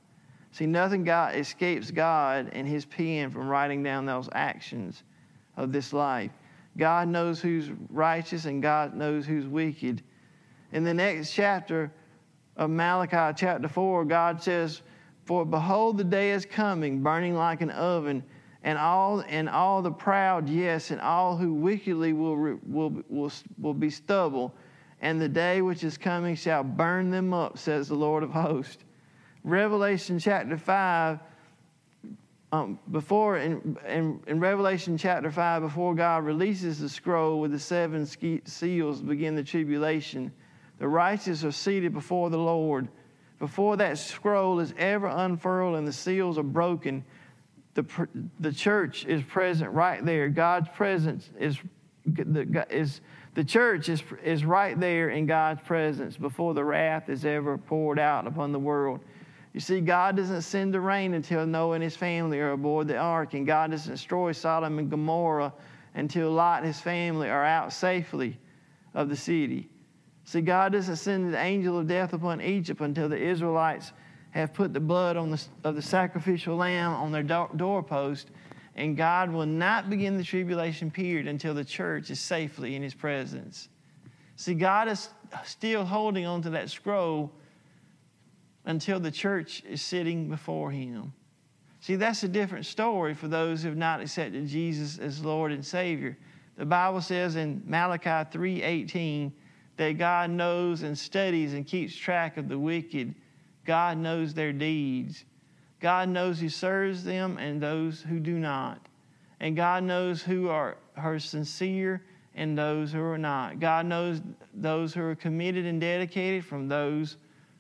See, 0.52 0.66
nothing 0.66 1.04
God 1.04 1.36
escapes 1.36 1.92
God 1.92 2.50
and 2.54 2.68
His 2.68 2.86
pen 2.86 3.30
from 3.30 3.48
writing 3.48 3.84
down 3.84 4.06
those 4.06 4.30
actions 4.32 5.04
of 5.58 5.72
this 5.72 5.94
life. 5.94 6.32
God 6.78 7.08
knows 7.08 7.40
who's 7.42 7.70
righteous 7.90 8.46
and 8.46 8.62
God 8.62 8.96
knows 8.96 9.26
who's 9.26 9.46
wicked. 9.46 10.02
In 10.72 10.84
the 10.84 10.94
next 10.94 11.34
chapter 11.34 11.92
of 12.58 12.70
Malachi, 12.70 13.36
chapter 13.38 13.68
4, 13.68 14.06
God 14.06 14.42
says, 14.42 14.82
For 15.30 15.46
behold, 15.46 16.00
the 16.00 16.04
day 16.04 16.32
is 16.32 16.44
coming, 16.44 17.04
burning 17.04 17.36
like 17.36 17.62
an 17.62 17.70
oven, 17.70 18.24
and 18.64 18.80
all, 18.80 19.24
and 19.30 19.48
all 19.48 19.84
the 19.84 19.92
proud, 19.92 20.50
yes, 20.50 20.90
and 20.90 21.00
all 21.00 21.38
who 21.38 21.54
wickedly 21.54 22.14
will, 22.14 22.58
will, 22.66 23.04
will, 23.08 23.32
will 23.60 23.76
be 23.76 23.92
stubble. 23.92 24.56
And 25.02 25.22
the 25.22 25.30
day 25.30 25.62
which 25.62 25.84
is 25.84 26.00
coming 26.00 26.36
shall 26.36 26.64
burn 26.64 27.12
them 27.12 27.32
up, 27.32 27.60
says 27.60 27.88
the 27.88 27.94
Lord 27.94 28.24
of 28.24 28.32
hosts. 28.32 28.84
Revelation 29.44 30.18
chapter 30.18 30.58
5 30.58 31.20
um, 32.52 32.80
before 32.90 33.38
in, 33.38 33.78
in, 33.88 34.20
in, 34.26 34.40
Revelation 34.40 34.98
chapter 34.98 35.30
5, 35.30 35.62
before 35.62 35.94
God 35.94 36.26
releases 36.26 36.80
the 36.80 36.90
scroll 36.90 37.40
with 37.40 37.52
the 37.52 37.60
seven 37.60 38.08
seals 38.46 39.00
begin 39.00 39.36
the 39.36 39.44
tribulation, 39.44 40.32
the 40.80 40.88
righteous 40.88 41.44
are 41.44 41.52
seated 41.52 41.94
before 41.94 42.32
the 42.32 42.40
Lord. 42.40 42.88
Before 43.40 43.78
that 43.78 43.98
scroll 43.98 44.60
is 44.60 44.74
ever 44.78 45.08
unfurled 45.08 45.78
and 45.78 45.88
the 45.88 45.94
seals 45.94 46.38
are 46.38 46.44
broken, 46.44 47.04
the, 47.74 47.86
the 48.40 48.52
church 48.52 49.06
is 49.06 49.24
present 49.24 49.72
right 49.72 50.04
there. 50.06 50.28
God's 50.28 50.68
presence 50.70 51.30
is, 51.40 51.58
the, 52.06 52.66
is 52.70 53.00
the 53.36 53.44
church 53.44 53.88
is, 53.88 54.04
is 54.24 54.44
right 54.44 54.78
there 54.78 55.10
in 55.10 55.26
God's 55.26 55.62
presence 55.62 56.18
before 56.18 56.54
the 56.54 56.64
wrath 56.64 57.08
is 57.08 57.24
ever 57.24 57.58
poured 57.58 57.98
out 57.98 58.28
upon 58.28 58.52
the 58.52 58.60
world. 58.60 59.00
You 59.54 59.62
see, 59.62 59.80
God 59.80 60.18
doesn't 60.18 60.42
send 60.42 60.74
the 60.74 60.82
rain 60.82 61.14
until 61.14 61.46
Noah 61.46 61.76
and 61.76 61.84
his 61.84 61.96
family 61.96 62.40
are 62.40 62.52
aboard 62.52 62.88
the 62.88 62.98
ark, 62.98 63.34
and 63.34 63.48
God 63.48 63.72
doesn't 63.72 63.92
destroy 63.92 64.32
Sodom 64.32 64.78
and 64.78 64.90
Gomorrah 64.90 65.54
until 65.96 66.32
Lot 66.32 66.60
and 66.60 66.68
his 66.68 66.80
family 66.80 67.30
are 67.30 67.46
out 67.46 67.74
safely 67.74 68.38
of 68.94 69.10
the 69.10 69.16
city. 69.16 69.70
See, 70.30 70.42
God 70.42 70.74
doesn't 70.74 70.98
send 70.98 71.34
the 71.34 71.40
angel 71.40 71.80
of 71.80 71.88
death 71.88 72.14
upon 72.14 72.40
Egypt 72.40 72.82
until 72.82 73.10
the 73.10 73.18
Israelites 73.18 73.94
have 74.30 74.54
put 74.54 74.76
the 74.76 74.80
blood 74.80 75.18
on 75.18 75.32
the, 75.32 75.44
of 75.64 75.74
the 75.74 75.82
sacrificial 75.82 76.56
lamb 76.56 76.94
on 76.94 77.12
their 77.12 77.24
door, 77.24 77.50
doorpost, 77.56 78.30
and 78.76 78.96
God 78.96 79.32
will 79.32 79.48
not 79.48 79.90
begin 79.90 80.18
the 80.18 80.24
tribulation 80.24 80.92
period 80.92 81.26
until 81.26 81.56
the 81.56 81.66
church 81.66 82.12
is 82.12 82.20
safely 82.20 82.76
in 82.76 82.84
his 82.84 82.94
presence. 82.94 83.70
See, 84.36 84.54
God 84.54 84.88
is 84.88 85.10
still 85.46 85.84
holding 85.84 86.28
on 86.28 86.44
to 86.44 86.52
that 86.52 86.70
scroll 86.70 87.32
until 88.66 89.00
the 89.00 89.10
church 89.10 89.64
is 89.68 89.82
sitting 89.82 90.30
before 90.30 90.70
him. 90.70 91.12
See, 91.80 91.96
that's 91.96 92.22
a 92.22 92.28
different 92.28 92.68
story 92.68 93.16
for 93.16 93.28
those 93.28 93.64
who 93.64 93.70
have 93.70 93.78
not 93.80 94.00
accepted 94.00 94.46
Jesus 94.46 95.00
as 95.00 95.26
Lord 95.26 95.52
and 95.52 95.66
Savior. 95.66 96.20
The 96.56 96.68
Bible 96.68 97.02
says 97.02 97.36
in 97.36 97.64
Malachi 97.66 98.30
3:18 98.30 99.32
that 99.80 99.98
God 99.98 100.30
knows 100.30 100.84
and 100.84 100.98
studies 100.98 101.54
and 101.54 101.66
keeps 101.66 101.96
track 101.96 102.36
of 102.36 102.50
the 102.50 102.60
wicked. 102.60 103.16
God 103.66 103.98
knows 103.98 104.34
their 104.34 104.52
deeds. 104.52 105.24
God 105.80 106.10
knows 106.10 106.38
who 106.38 106.50
serves 106.50 107.06
them 107.06 107.38
and 107.38 107.62
those 107.62 108.02
who 108.02 108.20
do 108.20 108.38
not. 108.38 108.86
And 109.40 109.56
God 109.56 109.86
knows 109.86 110.22
who 110.22 110.50
are, 110.50 110.76
are 110.98 111.18
sincere 111.18 112.04
and 112.36 112.58
those 112.58 112.92
who 112.92 113.02
are 113.02 113.18
not. 113.18 113.62
God 113.62 113.86
knows 113.86 114.20
those 114.54 114.94
who 114.94 115.02
are 115.02 115.16
committed 115.16 115.66
and 115.66 115.80
dedicated 115.80 116.44
from 116.44 116.68
those 116.68 117.16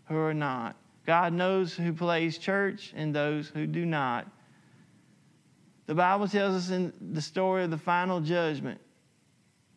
who 0.09 0.17
are 0.17 0.33
not. 0.33 0.75
God 1.05 1.31
knows 1.31 1.73
who 1.73 1.93
plays 1.93 2.37
church 2.37 2.91
and 2.97 3.15
those 3.15 3.47
who 3.47 3.65
do 3.65 3.85
not. 3.85 4.27
The 5.85 5.95
Bible 5.95 6.27
tells 6.27 6.53
us 6.53 6.69
in 6.69 6.91
the 7.13 7.21
story 7.21 7.63
of 7.63 7.71
the 7.71 7.77
final 7.77 8.19
judgment. 8.19 8.81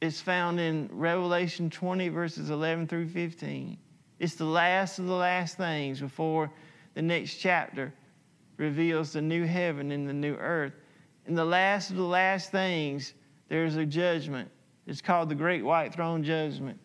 It's 0.03 0.20
found 0.20 0.59
in 0.59 0.88
Revelation 0.90 1.70
20, 1.70 2.09
verses 2.09 2.50
11 2.50 2.88
through 2.88 3.07
15. 3.11 3.78
It's 4.18 4.34
the 4.34 4.44
last 4.44 4.98
of 4.98 5.07
the 5.07 5.14
last 5.14 5.57
things 5.57 6.00
before 6.00 6.50
the 6.94 7.03
next 7.03 7.36
chapter 7.36 7.94
reveals 8.57 9.12
the 9.12 9.22
new 9.22 9.44
heaven 9.46 9.92
and 9.92 10.09
the 10.09 10.12
new 10.12 10.34
earth. 10.34 10.72
In 11.26 11.36
the 11.36 11.44
last 11.44 11.90
of 11.90 11.96
the 11.96 12.03
last 12.03 12.50
things, 12.50 13.14
there's 13.48 13.76
a 13.76 13.86
judgment. 13.86 14.50
It's 14.88 15.00
called 15.00 15.28
the 15.28 15.36
Great 15.36 15.64
White 15.64 15.94
Throne 15.94 16.24
Judgment. 16.24 16.80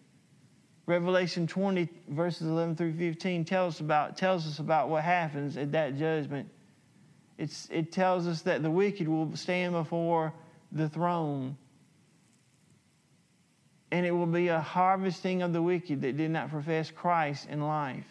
Revelation 0.85 1.47
20, 1.47 1.89
verses 2.09 2.47
11 2.47 2.75
through 2.75 2.93
15, 2.93 3.45
tells 3.45 3.77
us 3.77 3.79
about, 3.79 4.15
tells 4.15 4.45
us 4.45 4.59
about 4.59 4.89
what 4.89 5.03
happens 5.03 5.57
at 5.57 5.71
that 5.71 5.97
judgment. 5.97 6.49
It's, 7.39 7.67
it 7.71 7.91
tells 7.91 8.27
us 8.27 8.43
that 8.43 8.61
the 8.61 8.69
wicked 8.69 9.07
will 9.07 9.35
stand 9.35 9.73
before 9.73 10.33
the 10.71 10.87
throne. 10.87 11.57
And 13.91 14.05
it 14.05 14.11
will 14.11 14.25
be 14.25 14.49
a 14.49 14.59
harvesting 14.59 15.41
of 15.41 15.53
the 15.53 15.61
wicked 15.61 16.01
that 16.01 16.17
did 16.17 16.31
not 16.31 16.49
profess 16.49 16.91
Christ 16.91 17.47
in 17.49 17.61
life. 17.61 18.05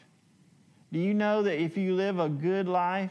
Do 0.93 0.99
you 0.99 1.13
know 1.13 1.43
that 1.43 1.61
if 1.61 1.77
you 1.77 1.95
live 1.95 2.19
a 2.19 2.29
good 2.29 2.69
life, 2.69 3.11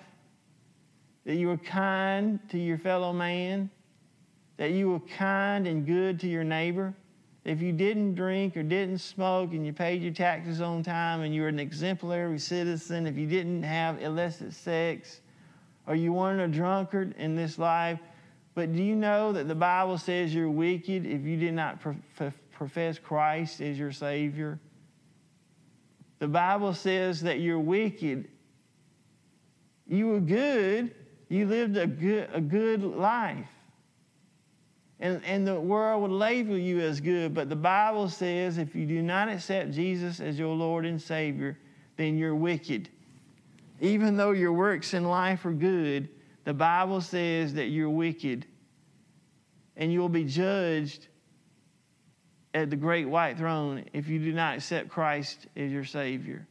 that 1.25 1.35
you 1.35 1.49
are 1.51 1.57
kind 1.57 2.39
to 2.49 2.57
your 2.57 2.77
fellow 2.77 3.13
man, 3.13 3.69
that 4.57 4.71
you 4.71 4.89
were 4.89 4.99
kind 4.99 5.67
and 5.67 5.85
good 5.85 6.19
to 6.21 6.27
your 6.27 6.43
neighbor, 6.43 6.93
if 7.43 7.61
you 7.61 7.71
didn't 7.71 8.15
drink 8.15 8.57
or 8.57 8.63
didn't 8.63 8.97
smoke 8.97 9.51
and 9.51 9.65
you 9.65 9.71
paid 9.71 10.01
your 10.01 10.13
taxes 10.13 10.61
on 10.61 10.81
time 10.81 11.21
and 11.21 11.33
you 11.33 11.43
were 11.43 11.47
an 11.47 11.59
exemplary 11.59 12.39
citizen, 12.39 13.05
if 13.05 13.15
you 13.17 13.27
didn't 13.27 13.61
have 13.61 14.01
illicit 14.01 14.53
sex 14.53 15.21
or 15.85 15.93
you 15.93 16.11
weren't 16.11 16.41
a 16.41 16.47
drunkard 16.47 17.13
in 17.19 17.35
this 17.35 17.59
life, 17.59 17.99
but 18.55 18.73
do 18.73 18.81
you 18.81 18.95
know 18.95 19.31
that 19.31 19.47
the 19.47 19.55
Bible 19.55 19.99
says 19.99 20.33
you're 20.33 20.49
wicked 20.49 21.05
if 21.05 21.23
you 21.23 21.37
did 21.37 21.53
not 21.53 21.79
profess 22.55 22.97
Christ 22.97 23.61
as 23.61 23.77
your 23.77 23.91
Savior? 23.91 24.59
The 26.19 26.27
Bible 26.27 26.73
says 26.73 27.21
that 27.21 27.39
you're 27.39 27.59
wicked. 27.59 28.27
You 29.87 30.07
were 30.07 30.19
good, 30.19 30.95
you 31.29 31.45
lived 31.45 31.77
a 31.77 31.85
good, 31.85 32.29
a 32.33 32.41
good 32.41 32.81
life. 32.83 33.49
And, 34.99 35.23
and 35.25 35.45
the 35.45 35.59
world 35.59 36.01
would 36.03 36.11
label 36.11 36.57
you 36.57 36.79
as 36.79 37.01
good, 37.01 37.33
but 37.33 37.49
the 37.49 37.55
Bible 37.55 38.09
says 38.09 38.57
if 38.57 38.73
you 38.73 38.85
do 38.85 39.01
not 39.01 39.29
accept 39.29 39.71
Jesus 39.71 40.19
as 40.19 40.39
your 40.39 40.55
Lord 40.55 40.85
and 40.85 40.99
Savior, 40.99 41.59
then 41.97 42.17
you're 42.17 42.35
wicked. 42.35 42.89
Even 43.81 44.15
though 44.15 44.31
your 44.31 44.53
works 44.53 44.93
in 44.93 45.03
life 45.03 45.45
are 45.45 45.53
good, 45.53 46.09
the 46.45 46.53
Bible 46.53 47.01
says 47.01 47.53
that 47.55 47.65
you're 47.65 47.89
wicked 47.89 48.45
and 49.75 49.91
you'll 49.91 50.09
be 50.09 50.23
judged 50.23 51.07
at 52.55 52.69
the 52.69 52.75
great 52.75 53.07
white 53.07 53.37
throne 53.37 53.83
if 53.91 54.07
you 54.07 54.17
do 54.17 54.31
not 54.31 54.55
accept 54.55 54.87
Christ 54.87 55.47
as 55.57 55.69
your 55.69 55.83
Savior. 55.83 56.47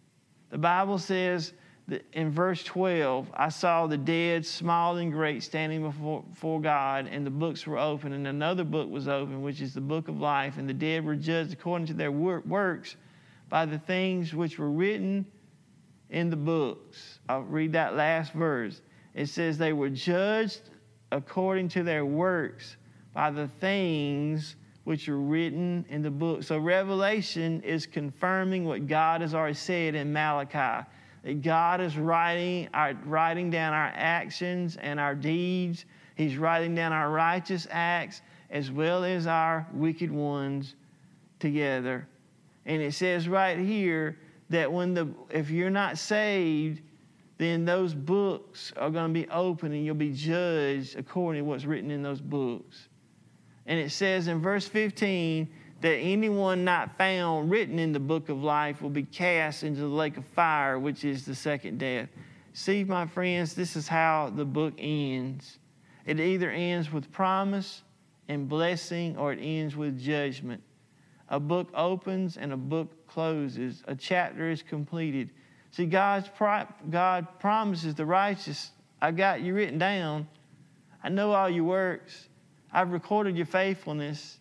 The 0.50 0.59
Bible 0.59 0.98
says 0.98 1.55
that 1.88 2.05
in 2.12 2.30
verse 2.30 2.62
12, 2.62 3.30
I 3.34 3.48
saw 3.48 3.86
the 3.86 3.96
dead, 3.96 4.44
small 4.44 4.98
and 4.98 5.11
great, 5.11 5.42
standing 5.42 5.82
before, 5.82 6.22
before 6.22 6.61
God, 6.61 7.09
and 7.11 7.26
the 7.26 7.30
books 7.30 7.66
were 7.66 7.78
open, 7.78 8.12
and 8.12 8.26
another 8.26 8.64
book 8.64 8.90
was 8.90 9.09
open, 9.09 9.42
which 9.42 9.62
is 9.62 9.72
the 9.72 9.80
book 9.80 10.09
of 10.09 10.20
life, 10.20 10.59
and 10.59 10.68
the 10.68 10.74
dead 10.74 11.05
were 11.05 11.16
judged 11.16 11.55
according 11.55 11.86
to 11.86 11.94
their 11.94 12.12
works 12.12 12.96
by 13.48 13.64
the 13.64 13.78
things 13.78 14.34
which 14.34 14.59
were 14.59 14.70
written 14.70 15.26
in 16.11 16.28
the 16.28 16.36
books. 16.36 17.18
I'll 17.30 17.40
read 17.40 17.72
that 17.72 17.96
last 17.96 18.32
verse. 18.32 18.82
It 19.14 19.26
says, 19.26 19.57
They 19.57 19.72
were 19.72 19.90
judged 19.90 20.68
according 21.11 21.68
to 21.70 21.82
their 21.82 22.05
works 22.05 22.76
by 23.14 23.30
the 23.30 23.48
things 23.48 24.57
which 24.85 25.09
are 25.09 25.18
written 25.18 25.85
in 25.89 26.03
the 26.03 26.11
book. 26.11 26.43
So 26.43 26.59
Revelation 26.59 27.61
is 27.62 27.87
confirming 27.87 28.64
what 28.64 28.87
God 28.87 29.22
has 29.22 29.35
already 29.35 29.55
said 29.55 29.95
in 29.95 30.12
Malachi. 30.12 30.87
That 31.24 31.43
God 31.43 31.80
is 31.80 31.97
writing, 31.97 32.68
our, 32.74 32.93
writing 33.07 33.51
down 33.51 33.72
our 33.72 33.93
actions 33.95 34.76
and 34.76 35.01
our 35.01 35.14
deeds. 35.14 35.87
He's 36.16 36.37
writing 36.37 36.74
down 36.74 36.93
our 36.93 37.11
righteous 37.11 37.66
acts 37.70 38.20
as 38.51 38.70
well 38.70 39.05
as 39.05 39.26
our 39.26 39.66
wicked 39.72 40.12
ones 40.12 40.74
together. 41.41 42.07
And 42.66 42.82
it 42.82 42.93
says 42.93 43.26
right 43.26 43.59
here 43.59 44.18
that 44.51 44.70
when 44.70 44.95
the 44.95 45.09
if 45.30 45.51
you're 45.51 45.70
not 45.70 45.99
saved, 45.99 46.82
then 47.39 47.64
those 47.64 47.95
books 47.95 48.72
are 48.76 48.91
going 48.91 49.12
to 49.12 49.20
be 49.20 49.28
open 49.30 49.72
and 49.72 49.85
you'll 49.85 49.95
be 49.95 50.12
judged 50.12 50.97
according 50.97 51.43
to 51.43 51.49
what's 51.49 51.64
written 51.64 51.91
in 51.91 52.03
those 52.03 52.20
books. 52.20 52.89
And 53.66 53.78
it 53.78 53.90
says 53.90 54.28
in 54.28 54.40
verse 54.40 54.66
15 54.66 55.48
that 55.80 55.96
anyone 55.96 56.64
not 56.64 56.96
found 56.96 57.50
written 57.50 57.78
in 57.78 57.92
the 57.92 58.00
book 58.00 58.28
of 58.28 58.42
life 58.42 58.82
will 58.82 58.90
be 58.90 59.02
cast 59.02 59.62
into 59.62 59.80
the 59.80 59.86
lake 59.86 60.16
of 60.16 60.24
fire, 60.26 60.78
which 60.78 61.04
is 61.04 61.24
the 61.24 61.34
second 61.34 61.78
death. 61.78 62.08
See, 62.52 62.84
my 62.84 63.06
friends, 63.06 63.54
this 63.54 63.76
is 63.76 63.88
how 63.88 64.32
the 64.34 64.44
book 64.44 64.74
ends. 64.78 65.58
It 66.06 66.20
either 66.20 66.50
ends 66.50 66.92
with 66.92 67.10
promise 67.10 67.82
and 68.28 68.48
blessing 68.48 69.16
or 69.16 69.32
it 69.32 69.40
ends 69.40 69.76
with 69.76 70.00
judgment. 70.00 70.62
A 71.28 71.40
book 71.40 71.68
opens 71.74 72.36
and 72.36 72.52
a 72.52 72.56
book 72.56 73.06
closes. 73.06 73.82
A 73.86 73.94
chapter 73.94 74.50
is 74.50 74.62
completed. 74.62 75.30
See, 75.70 75.86
God's 75.86 76.30
God 76.90 77.26
promises 77.40 77.94
the 77.94 78.06
righteous, 78.06 78.70
I 79.02 79.10
got 79.10 79.42
you 79.42 79.54
written 79.54 79.78
down. 79.78 80.28
I 81.02 81.08
know 81.08 81.32
all 81.32 81.50
your 81.50 81.64
works. 81.64 82.28
I've 82.74 82.90
recorded 82.90 83.36
your 83.36 83.46
faithfulness. 83.46 84.38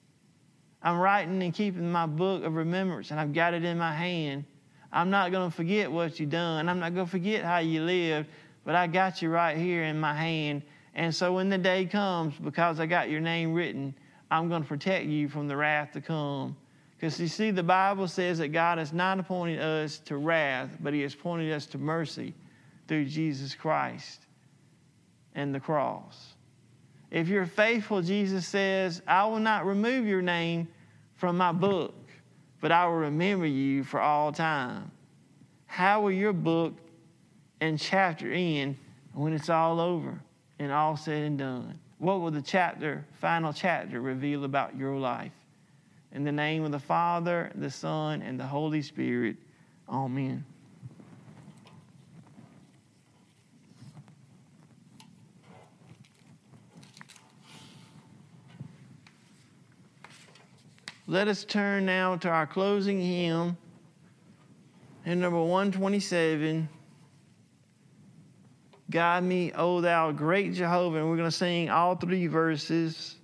I'm 0.82 0.98
writing 0.98 1.42
and 1.44 1.54
keeping 1.54 1.90
my 1.90 2.08
book 2.08 2.44
of 2.44 2.56
remembrance, 2.56 3.12
and 3.12 3.20
I've 3.20 3.32
got 3.32 3.54
it 3.54 3.64
in 3.64 3.78
my 3.78 3.94
hand. 3.94 4.46
I'm 4.92 5.12
not 5.12 5.32
going 5.32 5.50
to 5.50 5.56
forget 5.56 5.92
what 5.92 6.20
you've 6.20 6.32
done. 6.32 6.68
I'm 6.68 6.80
not 6.80 6.96
going 6.96 7.06
to 7.06 7.12
forget 7.12 7.46
how 7.46 7.60
you 7.60 7.84
lived, 7.84 8.28
but 8.66 8.74
I 8.76 8.88
got 8.88 9.22
you 9.22 9.30
right 9.30 9.56
here 9.56 9.84
in 9.84 10.00
my 10.00 10.16
hand. 10.16 10.64
And 10.96 11.14
so 11.14 11.34
when 11.34 11.50
the 11.50 11.60
day 11.60 11.86
comes, 11.86 12.34
because 12.36 12.80
I 12.80 12.88
got 12.88 13.10
your 13.12 13.22
name 13.22 13.54
written, 13.54 13.94
I'm 14.32 14.50
going 14.50 14.64
to 14.64 14.68
protect 14.68 15.06
you 15.06 15.30
from 15.30 15.48
the 15.48 15.56
wrath 15.56 15.92
to 15.94 16.02
come. 16.02 16.58
Because 16.96 17.20
you 17.20 17.28
see, 17.28 17.52
the 17.52 17.62
Bible 17.62 18.08
says 18.08 18.40
that 18.40 18.50
God 18.50 18.80
has 18.80 18.94
not 18.94 19.20
appointed 19.20 19.60
us 19.60 20.00
to 20.00 20.18
wrath, 20.18 20.76
but 20.80 20.94
He 20.94 21.02
has 21.02 21.14
appointed 21.14 21.52
us 21.52 21.68
to 21.68 21.78
mercy 21.78 22.34
through 22.88 23.06
Jesus 23.06 23.54
Christ 23.54 24.26
and 25.36 25.54
the 25.54 25.60
cross. 25.60 26.33
If 27.14 27.28
you're 27.28 27.46
faithful, 27.46 28.02
Jesus 28.02 28.48
says, 28.48 29.04
I 29.08 29.26
will 29.26 29.40
not 29.40 29.68
remove 29.68 30.08
your 30.08 30.24
name 30.24 30.68
from 31.14 31.38
my 31.38 31.52
book, 31.52 31.94
but 32.60 32.72
I 32.72 32.88
will 32.88 32.96
remember 32.96 33.46
you 33.46 33.84
for 33.84 34.02
all 34.02 34.32
time. 34.32 34.90
How 35.68 36.02
will 36.02 36.12
your 36.12 36.34
book 36.34 36.74
and 37.62 37.80
chapter 37.80 38.32
end 38.32 38.78
when 39.14 39.32
it's 39.32 39.52
all 39.52 39.80
over 39.80 40.20
and 40.58 40.72
all 40.72 40.98
said 40.98 41.22
and 41.22 41.38
done? 41.38 41.80
What 42.00 42.20
will 42.20 42.32
the 42.32 42.42
chapter, 42.42 43.06
final 43.22 43.54
chapter, 43.54 44.02
reveal 44.02 44.44
about 44.44 44.76
your 44.76 44.98
life? 44.98 45.34
In 46.14 46.24
the 46.24 46.32
name 46.32 46.64
of 46.64 46.72
the 46.72 46.80
Father, 46.80 47.52
the 47.54 47.70
Son, 47.70 48.24
and 48.24 48.40
the 48.40 48.48
Holy 48.48 48.82
Spirit, 48.82 49.38
Amen. 49.88 50.44
Let 61.06 61.28
us 61.28 61.44
turn 61.44 61.86
now 61.86 62.16
to 62.18 62.30
our 62.30 62.48
closing 62.48 63.02
hymn, 63.02 63.58
hymn 65.04 65.20
number 65.20 65.42
127. 65.42 66.70
Guide 68.90 69.24
me, 69.24 69.52
O 69.54 69.82
thou 69.82 70.12
great 70.12 70.54
Jehovah. 70.54 71.00
And 71.00 71.10
we're 71.10 71.18
going 71.18 71.30
to 71.30 71.36
sing 71.36 71.70
all 71.70 71.96
three 71.96 72.28
verses. 72.28 73.18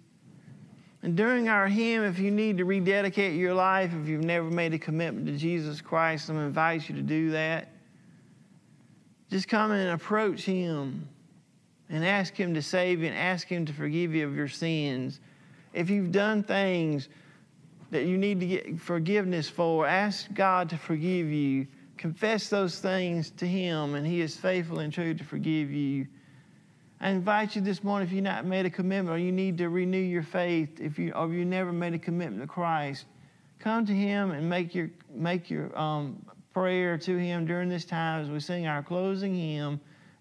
And 1.04 1.16
during 1.16 1.48
our 1.48 1.68
hymn, 1.68 2.04
if 2.04 2.20
you 2.20 2.32
need 2.32 2.58
to 2.58 2.66
rededicate 2.66 3.36
your 3.36 3.54
life, 3.54 3.94
if 3.94 4.10
you've 4.10 4.26
never 4.26 4.50
made 4.50 4.74
a 4.74 4.80
commitment 4.80 5.28
to 5.28 5.38
Jesus 5.38 5.80
Christ, 5.80 6.28
I'm 6.28 6.36
going 6.36 6.46
to 6.46 6.48
invite 6.48 6.90
you 6.90 6.96
to 6.96 7.02
do 7.02 7.32
that. 7.32 7.70
Just 9.30 9.48
come 9.48 9.72
and 9.72 9.92
approach 9.92 10.42
Him 10.42 11.08
and 11.90 12.06
ask 12.06 12.36
Him 12.36 12.56
to 12.56 12.62
save 12.62 13.00
you 13.00 13.08
and 13.08 13.16
ask 13.16 13.48
Him 13.48 13.66
to 13.68 13.74
forgive 13.74 14.14
you 14.14 14.28
of 14.28 14.36
your 14.36 14.50
sins. 14.50 15.22
If 15.74 15.90
you've 15.90 16.12
done 16.12 16.44
things, 16.44 17.08
that 17.92 18.06
you 18.06 18.18
need 18.18 18.40
to 18.40 18.46
get 18.46 18.80
forgiveness 18.80 19.50
for. 19.50 19.88
Ask 19.88 20.32
God 20.34 20.70
to 20.70 20.78
forgive 20.78 21.28
you. 21.28 21.68
Confess 21.98 22.50
those 22.50 22.80
things 22.80 23.32
to 23.32 23.48
Him, 23.48 23.96
and 23.96 24.06
He 24.06 24.22
is 24.22 24.38
faithful 24.38 24.80
and 24.80 24.94
true 24.94 25.14
to 25.14 25.24
forgive 25.24 25.72
you. 25.72 26.08
I 27.02 27.10
invite 27.10 27.56
you 27.56 27.62
this 27.62 27.84
morning, 27.84 28.08
if 28.08 28.14
you've 28.14 28.24
not 28.24 28.46
made 28.46 28.66
a 28.66 28.70
commitment 28.70 29.16
or 29.16 29.18
you 29.18 29.32
need 29.32 29.58
to 29.60 29.70
renew 29.70 29.98
your 29.98 30.24
faith, 30.24 30.82
if 30.82 31.00
you 31.00 31.14
or 31.14 31.30
you 31.30 31.46
never 31.46 31.72
made 31.72 31.94
a 31.94 32.00
commitment 32.00 32.42
to 32.42 32.48
Christ, 32.48 33.06
come 33.60 33.86
to 33.86 33.94
Him 33.94 34.32
and 34.32 34.50
make 34.50 34.76
your 34.76 34.90
make 35.14 35.50
your 35.50 35.78
um, 35.80 36.26
prayer 36.54 36.98
to 36.98 37.18
Him 37.18 37.46
during 37.46 37.70
this 37.70 37.86
time 37.86 38.22
as 38.22 38.30
we 38.30 38.40
sing 38.42 38.68
our 38.68 38.84
closing 38.84 39.34
hymn. 39.34 39.80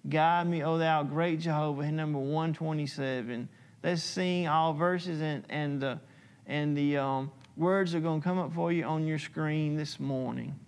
Guide 0.09 0.47
me, 0.47 0.62
O 0.62 0.79
Thou 0.79 1.03
great 1.03 1.41
Jehovah, 1.41 1.83
in 1.83 1.97
number 1.97 2.21
127. 2.21 3.49
Let's 3.83 4.03
sing 4.03 4.47
all 4.47 4.73
verses 4.73 5.21
and 5.21 5.45
and 5.49 5.81
the 5.81 5.99
and 6.47 6.77
the 6.77 6.97
um, 6.97 7.33
words 7.59 7.95
are 7.95 8.01
going 8.01 8.21
to 8.21 8.25
come 8.25 8.39
up 8.39 8.55
for 8.55 8.73
you 8.73 8.85
on 8.85 9.07
your 9.07 9.19
screen 9.19 9.77
this 9.77 9.99
morning. 9.99 10.59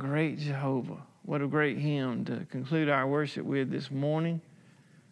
Great 0.00 0.38
Jehovah. 0.38 0.96
What 1.26 1.42
a 1.42 1.46
great 1.46 1.76
hymn 1.76 2.24
to 2.24 2.46
conclude 2.46 2.88
our 2.88 3.06
worship 3.06 3.44
with 3.44 3.70
this 3.70 3.90
morning. 3.90 4.40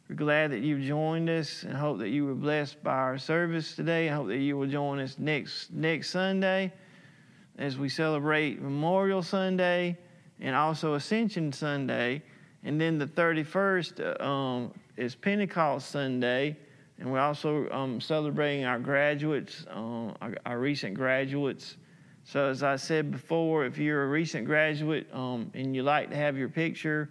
We're 0.09 0.17
glad 0.17 0.51
that 0.53 0.61
you've 0.61 0.81
joined 0.81 1.29
us 1.29 1.63
and 1.65 1.75
hope 1.75 1.99
that 1.99 2.09
you 2.09 2.25
were 2.25 2.35
blessed 2.35 2.83
by 2.83 2.95
our 2.95 3.19
service 3.19 3.77
today. 3.77 4.09
I 4.09 4.15
hope 4.15 4.29
that 4.29 4.39
you 4.39 4.57
will 4.57 4.67
join 4.67 4.99
us 4.99 5.19
next 5.19 5.71
next 5.75 6.09
Sunday 6.09 6.73
as 7.59 7.77
we 7.77 7.91
celebrate 7.91 8.63
Memorial 8.63 9.23
Sunday 9.23 9.99
and 10.41 10.57
also 10.57 10.95
Ascension 10.95 11.53
Sunday. 11.53 12.23
And 12.65 12.81
then 12.81 12.97
the 12.97 13.07
31st 13.07 14.23
um, 14.23 14.73
is 14.97 15.15
Pentecost 15.15 15.91
Sunday. 15.91 16.57
And 16.99 17.13
we're 17.13 17.21
also 17.21 17.69
um, 17.69 18.01
celebrating 18.01 18.65
our 18.65 18.79
graduates, 18.79 19.67
um, 19.69 20.17
our, 20.23 20.35
our, 20.47 20.59
recent 20.59 20.95
graduates. 20.95 21.77
So, 22.31 22.51
as 22.51 22.63
I 22.63 22.77
said 22.77 23.11
before, 23.11 23.65
if 23.65 23.79
you're 23.79 24.05
a 24.05 24.07
recent 24.07 24.45
graduate 24.45 25.07
um, 25.15 25.51
and 25.55 25.75
you'd 25.75 25.85
like 25.85 26.11
to 26.11 26.17
have 26.17 26.37
your 26.37 26.51
picture 26.51 27.09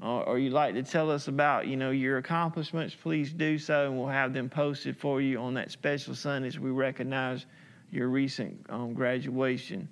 uh, 0.00 0.20
or 0.20 0.38
you'd 0.38 0.52
like 0.52 0.74
to 0.74 0.84
tell 0.84 1.10
us 1.10 1.26
about, 1.26 1.66
you 1.66 1.76
know, 1.76 1.90
your 1.90 2.18
accomplishments, 2.18 2.94
please 2.94 3.32
do 3.32 3.58
so, 3.58 3.86
and 3.86 3.98
we'll 3.98 4.06
have 4.06 4.32
them 4.32 4.48
posted 4.48 4.96
for 4.96 5.20
you 5.20 5.38
on 5.38 5.52
that 5.54 5.72
special 5.72 6.14
Sunday 6.14 6.46
as 6.46 6.60
we 6.60 6.70
recognize 6.70 7.46
your 7.90 8.06
recent 8.06 8.56
um, 8.68 8.94
graduation. 8.94 9.88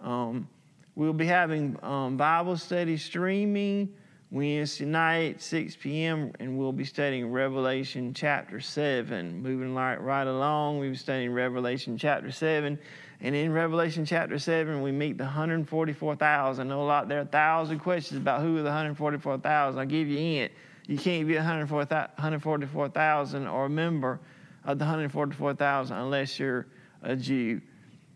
Um, 0.00 0.48
we'll 0.94 1.12
be 1.12 1.26
having 1.26 1.78
um, 1.82 2.16
Bible 2.16 2.56
study 2.56 2.96
streaming 2.96 3.92
Wednesday 4.30 4.86
night, 4.86 5.42
6 5.42 5.76
p.m., 5.76 6.32
and 6.40 6.56
we'll 6.56 6.72
be 6.72 6.84
studying 6.84 7.30
Revelation 7.30 8.14
chapter 8.14 8.58
7. 8.58 9.42
Moving 9.42 9.74
right, 9.74 10.00
right 10.00 10.26
along, 10.26 10.78
we'll 10.78 10.90
be 10.90 10.96
studying 10.96 11.30
Revelation 11.30 11.98
chapter 11.98 12.30
7. 12.30 12.78
And 13.20 13.34
in 13.34 13.52
Revelation 13.52 14.04
chapter 14.04 14.38
7, 14.38 14.80
we 14.80 14.92
meet 14.92 15.18
the 15.18 15.24
144,000. 15.24 16.64
I 16.64 16.68
know 16.68 16.82
a 16.82 16.84
lot, 16.84 17.08
there 17.08 17.18
are 17.18 17.22
a 17.22 17.26
thousand 17.26 17.80
questions 17.80 18.20
about 18.20 18.42
who 18.42 18.58
are 18.58 18.62
the 18.62 18.68
144,000. 18.68 19.78
I'll 19.78 19.86
give 19.86 20.06
you 20.08 20.42
it. 20.42 20.52
You 20.86 20.96
can't 20.96 21.26
be 21.26 21.34
144,000 21.34 23.46
or 23.46 23.66
a 23.66 23.70
member 23.70 24.20
of 24.64 24.78
the 24.78 24.84
144,000 24.84 25.96
unless 25.96 26.38
you're 26.38 26.66
a 27.02 27.16
Jew. 27.16 27.60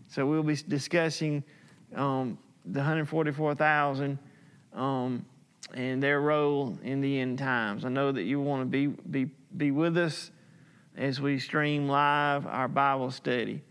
So 0.09 0.27
we'll 0.27 0.43
be 0.43 0.57
discussing 0.69 1.43
um, 1.97 2.39
the 2.65 2.79
144,000. 2.79 4.19
Um, 4.75 5.27
and 5.75 6.03
their 6.03 6.21
role 6.21 6.79
in 6.83 7.01
the 7.01 7.21
end 7.21 7.39
times. 7.39 7.85
I 7.85 7.89
know 7.89 8.13
that 8.13 8.23
you 8.23 8.41
want 8.41 8.63
to 8.63 8.67
be, 8.67 8.87
be, 8.87 9.31
be 9.57 9.71
with 9.71 9.97
us 9.97 10.31
as 10.97 11.21
we 11.21 11.39
stream 11.39 11.89
live 11.89 12.47
our 12.47 12.69
Bible 12.69 13.11
study. 13.11 13.63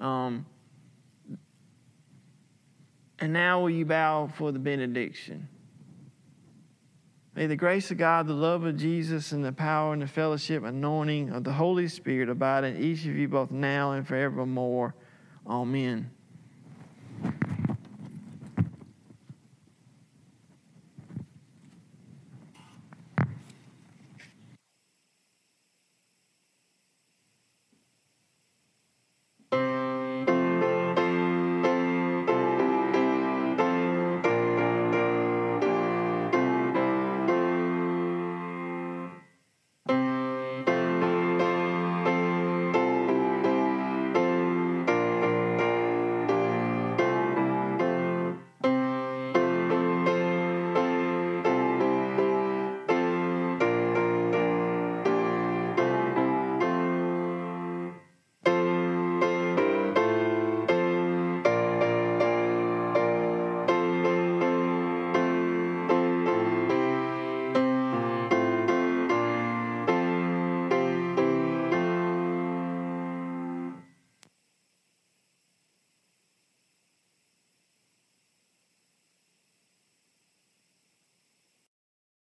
Um, 0.00 0.46
and 3.22 3.32
now 3.32 3.60
will 3.60 3.70
you 3.70 3.84
bow 3.86 4.26
for 4.26 4.50
the 4.50 4.58
benediction? 4.58 5.48
May 7.36 7.46
the 7.46 7.54
grace 7.54 7.92
of 7.92 7.96
God, 7.96 8.26
the 8.26 8.32
love 8.34 8.64
of 8.64 8.76
Jesus, 8.76 9.30
and 9.30 9.44
the 9.44 9.52
power 9.52 9.92
and 9.92 10.02
the 10.02 10.08
fellowship, 10.08 10.64
anointing 10.64 11.30
of 11.30 11.44
the 11.44 11.52
Holy 11.52 11.86
Spirit 11.86 12.28
abide 12.28 12.64
in 12.64 12.82
each 12.82 13.06
of 13.06 13.14
you 13.14 13.28
both 13.28 13.52
now 13.52 13.92
and 13.92 14.06
forevermore. 14.06 14.96
Amen. 15.46 16.10